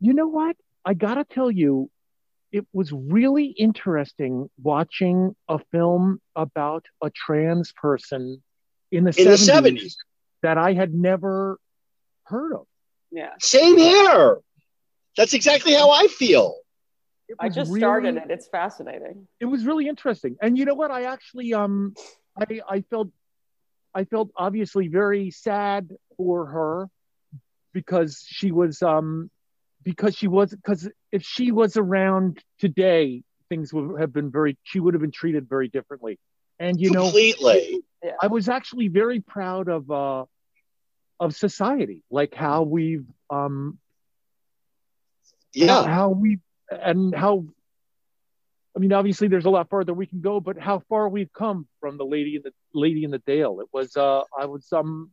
[0.00, 0.56] You know what?
[0.84, 1.90] I gotta tell you,
[2.52, 8.42] it was really interesting watching a film about a trans person
[8.92, 9.96] in the In the seventies.
[10.42, 11.58] that I had never
[12.24, 12.66] heard of.
[13.14, 14.38] Yeah, Same here.
[15.16, 16.56] That's exactly how I feel.
[17.38, 18.30] I just really- started it.
[18.30, 19.28] It's fascinating.
[19.40, 20.36] it was really interesting.
[20.42, 20.90] And you know what?
[20.90, 21.94] I actually um
[22.36, 23.08] I I felt
[23.94, 26.88] I felt obviously very sad for her
[27.72, 29.30] because she was um
[29.84, 34.80] because she was because if she was around today things would have been very she
[34.80, 36.18] would have been treated very differently.
[36.58, 37.80] And you know Completely.
[38.20, 40.24] I was actually very proud of uh
[41.24, 43.78] of society like how we've um
[45.54, 45.84] Yeah.
[45.84, 46.38] how we
[46.70, 47.44] and how
[48.76, 51.66] I mean obviously there's a lot further we can go but how far we've come
[51.80, 55.10] from the lady in the lady in the dale it was uh I was um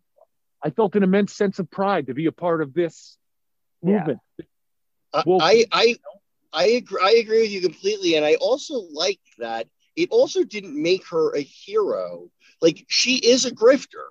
[0.64, 3.18] I felt an immense sense of pride to be a part of this
[3.84, 4.20] movement
[5.14, 5.96] I- Well- I I
[6.54, 10.82] I agree, I agree with you completely, and I also like that it also didn't
[10.82, 12.30] make her a hero.
[12.62, 14.08] Like she is a grifter,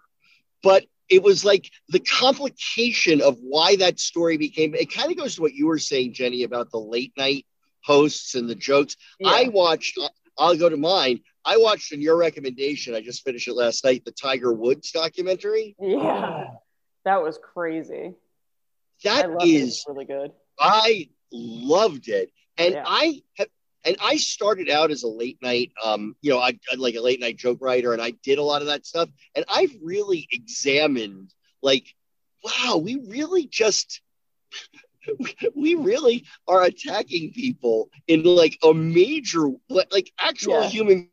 [0.62, 4.74] but it was like the complication of why that story became.
[4.74, 7.46] It kind of goes to what you were saying, Jenny, about the late night
[7.82, 8.96] hosts and the jokes.
[9.24, 9.98] I watched.
[10.38, 11.20] I'll go to mine.
[11.44, 12.94] I watched in your recommendation.
[12.94, 14.04] I just finished it last night.
[14.04, 15.74] The Tiger Woods documentary.
[15.80, 16.44] Yeah,
[17.04, 18.14] that was crazy.
[19.04, 19.48] That loved it.
[19.48, 20.32] It is really good.
[20.58, 22.84] I loved it, and Yeah.
[22.86, 23.48] I have,
[23.84, 27.00] and I started out as a late night, um, you know, I I like a
[27.00, 30.28] late night joke writer, and I did a lot of that stuff, and I've really
[30.32, 31.86] examined, like,
[32.44, 34.00] wow, we really just.
[35.56, 39.48] We really are attacking people in like a major,
[39.90, 40.68] like actual Yeah.
[40.68, 41.10] human.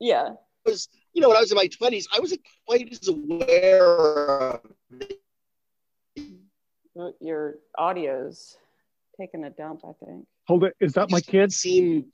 [0.00, 0.30] Yeah,
[0.66, 4.60] Was you know when I was in my twenties, I wasn't quite as aware
[6.96, 8.56] of your audio's
[9.18, 9.82] taking a dump.
[9.84, 10.26] I think.
[10.50, 10.74] Hold it.
[10.80, 11.52] Is that my kid?
[11.52, 12.06] seem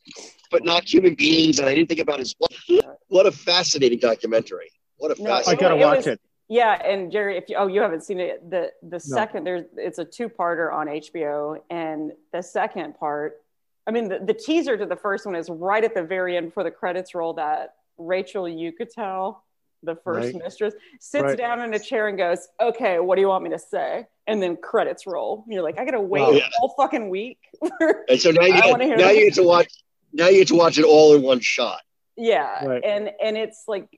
[0.51, 2.53] but not human beings and i didn't think about his what,
[3.09, 4.71] what a fascinating documentary.
[4.99, 6.21] What a No, I gotta it watch was- it.
[6.49, 9.99] Yeah, and Jerry, if you oh you haven't seen it, the the second there's it's
[9.99, 13.43] a two parter on HBO, and the second part,
[13.87, 16.49] I mean the, the teaser to the first one is right at the very end
[16.49, 19.39] before the credits roll that Rachel Uchitel,
[19.87, 20.43] the first Right.
[20.45, 21.39] mistress, sits Right.
[21.39, 24.43] down in a chair and goes, "Okay, what do you want me to say?" And
[24.43, 25.43] then credits roll.
[25.45, 26.33] And you're like, I gotta oh, wait Wow.
[26.37, 27.39] a whole fucking week.
[27.81, 29.17] and so now you get, now that.
[29.17, 29.73] you get to watch
[30.13, 31.81] now you get to watch it all in one shot
[32.17, 32.85] yeah Right.
[32.85, 33.89] and and it's like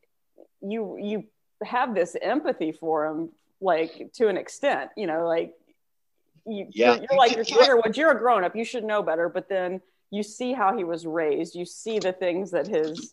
[0.60, 1.24] you you
[1.64, 3.30] have this empathy for him
[3.60, 5.54] like to an extent you know like
[6.46, 6.94] you Yeah.
[6.94, 9.80] you're, you're like you're you're a grown-up you should know better but then
[10.10, 13.12] you see how he was raised you see the things that his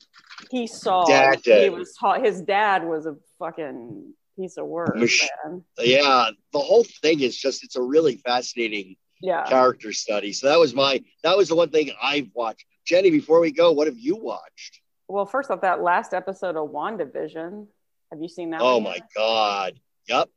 [0.52, 1.74] he saw Dad he did.
[1.74, 5.10] was taught his dad was a fucking piece of work Mach-
[5.46, 5.64] man.
[5.80, 10.60] yeah the whole thing is just it's a really fascinating yeah character study so that
[10.60, 13.98] was my that was the one thing i've watched jenny before we go what have
[13.98, 17.66] you watched well first off that last episode of wandavision
[18.12, 19.10] have you seen that oh one my yet?
[19.16, 19.80] god
[20.10, 20.30] yep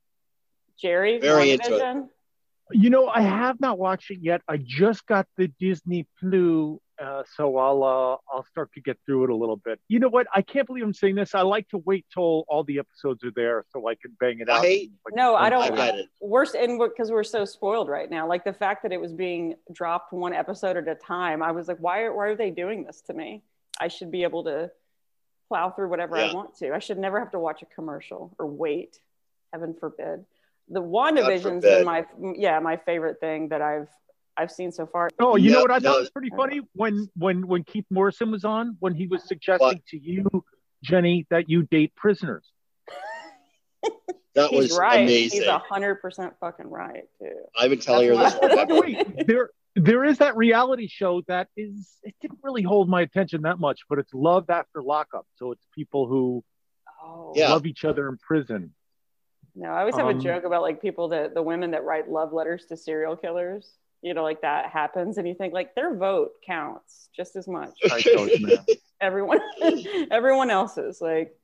[0.80, 2.04] jerry Very into it.
[2.70, 7.22] You know I have not watched it yet I just got the Disney Plus uh,
[7.36, 10.26] so I'll uh, I'll start to get through it a little bit you know what
[10.34, 13.30] I can't believe I'm saying this I like to wait till all the episodes are
[13.34, 15.74] there so I can bang it out I- Like, No, I i don't.
[15.76, 19.00] get it Worse, and because we're so spoiled right now, like the fact that it
[19.00, 22.36] was being dropped one episode at a time, I was like, why are why are
[22.36, 23.42] they doing this to me?
[23.80, 24.70] I should be able to
[25.48, 26.74] plow through whatever I want to.
[26.74, 28.98] I should never have to watch a commercial or wait.
[29.52, 30.26] Heaven forbid.
[30.68, 31.62] The WandaVision's forbid.
[31.62, 33.88] been my yeah my favorite thing that I've
[34.38, 35.10] I've seen so far.
[35.18, 35.90] Oh, you know what I no.
[35.90, 39.66] thought was pretty funny when when when Keith Morrison was on when he was suggesting
[39.68, 39.86] What?
[39.88, 40.44] to you,
[40.82, 42.44] Jenny, that you date prisoners.
[44.34, 45.00] That He's was right.
[45.02, 45.40] amazing.
[45.40, 47.34] He's a hundred percent fucking right too.
[47.58, 48.54] I've been telling her That's this.
[48.54, 53.00] why- By there there is that reality show that is it didn't really hold my
[53.00, 55.26] attention that much, but it's Love After Lockup.
[55.36, 56.44] So it's people who
[57.02, 57.50] Oh Yeah.
[57.50, 58.72] love each other in prison.
[59.56, 62.08] no, I always have Um, a joke about like people that the women that write
[62.08, 63.72] love letters to serial killers.
[64.02, 67.70] You know, like that happens, and you think like their vote counts just as much.
[67.84, 68.58] Psychos, man.
[69.00, 69.38] Everyone,
[70.10, 71.36] everyone else's like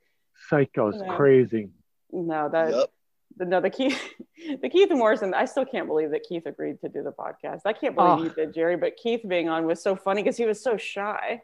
[0.51, 1.17] Psychos, Yeah.
[1.17, 1.71] crazy.
[2.13, 2.91] no that Yep.
[3.37, 4.01] the, no the Keith
[4.63, 5.35] the Keith Morrison.
[5.35, 7.61] I still can't believe that Keith agreed to do the podcast.
[7.65, 8.23] I can't believe Oh.
[8.25, 8.77] you did, Jerry.
[8.77, 11.43] But Keith being on was so funny because he was so shy.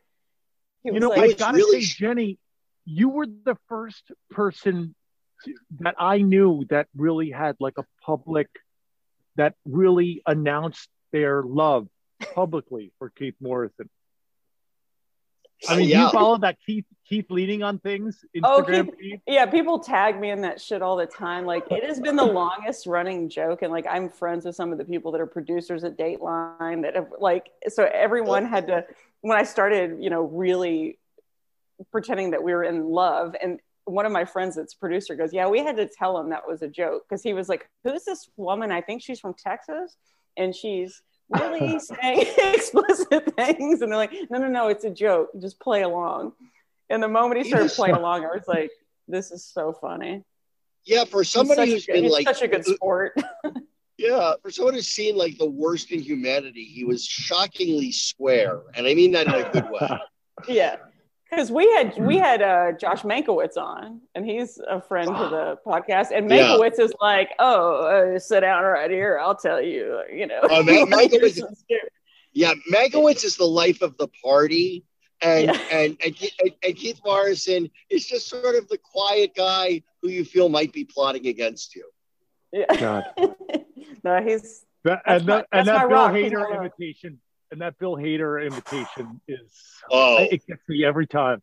[0.83, 2.39] He You was know, like, I gotta really- say, Jenny,
[2.85, 4.95] you were the first person
[5.81, 8.49] that I knew that really had like a public
[9.37, 11.89] that really announced their love
[12.35, 13.89] publicly for Keith Morrison.
[15.69, 16.07] I mean, yeah.
[16.07, 19.21] you follow that Keith Keith leading on things Oh, Instagram feed?
[19.27, 21.45] Yeah, people tag me in that shit all the time.
[21.45, 24.79] Like it has been the longest running joke, and like I'm friends with some of
[24.79, 28.87] the people that are producers at Dateline that have like so everyone had to
[29.21, 30.99] when I started, you know, really
[31.93, 35.49] pretending that we were in love and one of my friends that's producer goes, Yeah,
[35.49, 38.29] we had to tell him that was a joke because he was like, Who's this
[38.37, 38.71] woman?
[38.71, 39.97] I think she's from Texas
[40.37, 43.83] and she's really saying explicit things.
[43.83, 45.28] And they're like, No, no, no, it's a joke.
[45.41, 46.33] Just play along.
[46.89, 48.70] And the moment he started playing along, I was like,
[49.09, 50.24] This is so funny.
[50.85, 53.16] Yeah, for somebody such a who's good- been like such a good uh, sport.
[53.99, 58.87] Yeah, for someone who's seen like the worst in humanity, he was shockingly square, and
[58.87, 59.99] I mean that in a good way.
[60.49, 60.76] yeah.
[61.31, 65.59] Because we had we had uh, Josh Mankiewicz on, and he's a friend to the
[65.64, 66.09] podcast.
[66.12, 66.49] And Yeah.
[66.57, 69.18] Mankiewicz is like, "Oh, uh, sit down right here.
[69.22, 71.91] I'll tell you." You know, Man- Mankiewicz- you're so scared.
[72.33, 74.85] Yeah, Mankiewicz is the life of the party,
[75.22, 75.61] and Yeah.
[75.70, 80.24] and, and and and Keith Morrison is just sort of the quiet guy who you
[80.24, 81.85] feel might be plotting against you.
[82.53, 82.64] yeah.
[82.76, 83.05] God.
[84.05, 86.57] no, he's That, That's and my- that, and that's my that Bill rock, Hader rock.
[86.81, 87.20] imitation
[87.51, 89.53] and that Bill Hader invitation is
[89.91, 90.19] Oh.
[90.31, 91.43] it gets me every time.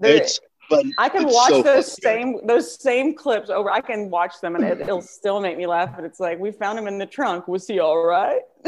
[0.00, 3.70] It's but I can it's watch so those same those same clips over.
[3.70, 5.94] I can watch them, and it, it'll still make me laugh.
[5.94, 7.46] But it's like we found him in the trunk.
[7.48, 8.40] Was he all right?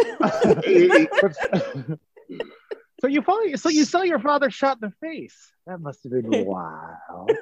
[3.01, 5.53] so you follow, so you saw your father shot in the face.
[5.66, 7.31] That must have been wild.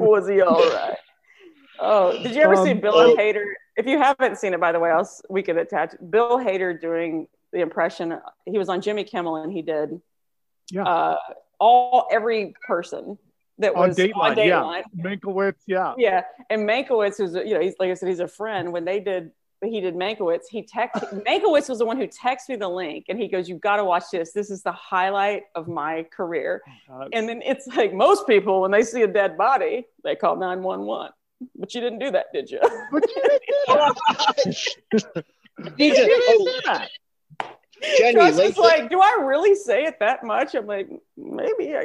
[0.00, 0.96] was he all right?
[1.80, 3.16] Oh, did you ever see Um, Bill oh.
[3.16, 3.44] Hader?
[3.76, 7.26] If you haven't seen it, by the way, else we could attach Bill Hader doing
[7.52, 8.18] the impression.
[8.46, 10.00] He was on Jimmy Kimmel, and he did
[10.70, 10.84] Yeah.
[10.84, 11.16] uh,
[11.58, 13.18] all every person
[13.58, 14.82] that on was Dateline, on Dateline.
[14.94, 15.04] yeah.
[15.04, 15.94] Mankiewicz, yeah.
[15.96, 18.72] Yeah, and Mankiewicz was, you know, he's like I said, he's a friend.
[18.72, 19.30] When they did,
[19.62, 20.42] he did Mankiewicz.
[20.50, 23.60] He text Mankiewicz was the one who texted me the link, and he goes, "You've
[23.60, 24.32] got to watch this.
[24.32, 26.62] This is the highlight of my career."
[26.92, 30.36] Uh, And then it's like most people, when they see a dead body, they call
[30.36, 31.10] nine one one.
[31.56, 32.60] But you didn't do that, did you?
[32.92, 35.24] but you didn't do that.
[35.78, 36.88] Need You didn't oh, do that.
[37.98, 41.74] Jenny, Josh was like, "Do I really say it that much?" I'm like, "Maybe."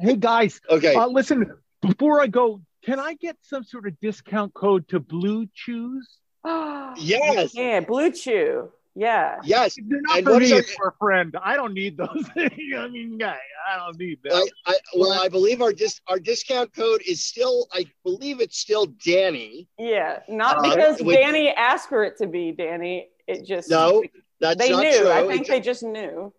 [0.00, 0.94] Hey guys, okay.
[0.94, 1.52] uh, listen.
[1.82, 6.02] Before I go, can I get some sort of discount code to BlueChews?
[6.96, 7.54] Yes.
[7.54, 8.68] Yeah, BlueChew.
[8.94, 9.38] Yeah.
[9.44, 9.76] Yes.
[9.86, 10.52] They're not And for me.
[10.52, 11.34] It's for a friend.
[11.42, 12.24] I don't need those.
[12.36, 13.38] I mean, guy,
[13.70, 14.46] I don't need I.
[14.66, 17.68] I, well, I believe our dis, our discount code is still.
[17.72, 19.68] I believe it's still Danny.
[19.78, 20.20] Yeah.
[20.28, 21.16] Not Uh, because wait.
[21.16, 23.08] Danny asked for it to be Danny.
[23.26, 24.02] It just No,
[24.40, 24.98] That's they not knew.
[24.98, 25.10] true.
[25.10, 26.32] I think It- they just knew.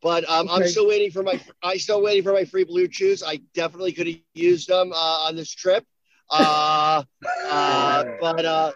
[0.00, 1.40] But um, I'm still waiting for my.
[1.62, 3.22] I still waiting for my free BlueChews.
[3.24, 5.84] I definitely could have used them uh, on this trip.
[6.28, 7.04] Uh,
[7.44, 8.72] uh, but uh,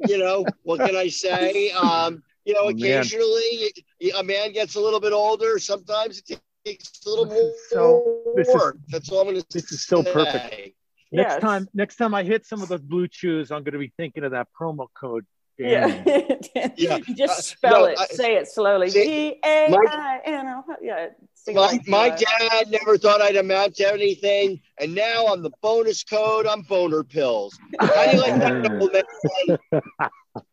[0.00, 1.70] you know, what can I say?
[1.70, 2.74] Um, you know, Oh, man.
[3.00, 3.72] occasionally
[4.18, 5.58] a man gets a little bit older.
[5.58, 7.50] Sometimes it takes a little This more.
[7.50, 10.74] is so- this is- That's all I'm going to this is so perfect.
[11.10, 11.40] Next Yes.
[11.40, 14.30] time, next time I hit some of those BlueChews, I'm going to be thinking of
[14.32, 15.26] that promo code.
[15.58, 15.86] Yeah.
[16.04, 16.72] Damn.
[16.76, 16.98] Yeah.
[17.06, 17.98] You just Uh, spell no, it.
[17.98, 18.88] I- Say it slowly.
[18.90, 20.64] See, G A I N O.
[20.80, 21.08] Yeah.
[21.48, 26.46] My, my dad never thought I'd amount to anything, and now on the bonus code,
[26.46, 27.58] I'm boner pills.
[27.80, 28.92] How do you like that, old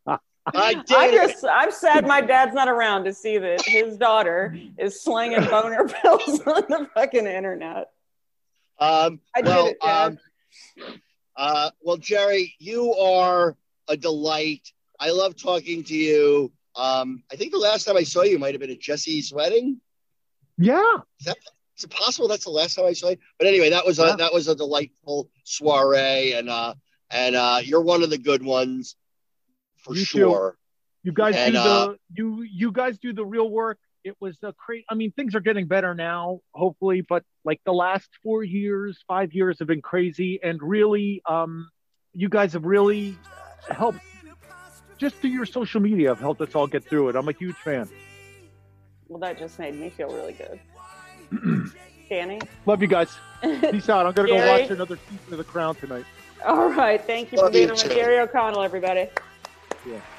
[0.07, 0.19] man?
[0.53, 1.31] I did I'm it.
[1.31, 5.87] just I'm sad my dad's not around to see that his daughter is slinging boner
[5.87, 7.89] pills on the fucking internet.
[8.79, 10.07] Um, I did well, it, Dad.
[10.07, 10.19] um,
[11.37, 13.55] uh, well, Jerry, you are
[13.87, 14.71] a delight.
[14.99, 16.51] I love talking to you.
[16.75, 19.79] Um, I think the last time I saw you might have been at Jesse's wedding.
[20.57, 20.97] Yeah.
[21.25, 23.17] Is it possible that's the last time I saw you?
[23.37, 24.15] But anyway, that was a Yeah.
[24.17, 26.75] that was a delightful soiree, and uh,
[27.11, 28.95] and uh, you're one of the good ones
[29.85, 30.05] for You too.
[30.05, 30.57] sure.
[31.03, 34.37] You guys And, do uh, the you you guys do the real work, it was
[34.43, 34.85] a crazy.
[34.89, 39.31] I mean, things are getting better now, hopefully, but like the last four years, five
[39.33, 41.69] years have been crazy, and really, um,
[42.13, 43.17] you guys have really
[43.69, 43.99] helped.
[44.97, 47.15] Just through your social media, have helped us all get through it.
[47.17, 47.89] I'm a huge fan.
[49.09, 50.59] Well, that just made me feel really good.
[52.09, 52.39] Danny?
[52.65, 53.09] Love you guys.
[53.41, 54.05] Peace out.
[54.05, 56.05] I'm gonna go watch another season of The Crown tonight.
[56.45, 57.01] All right.
[57.03, 57.95] Thank you for being you on with too.
[57.95, 59.09] Jerry O'Connell, everybody.
[59.85, 60.14] Yeah.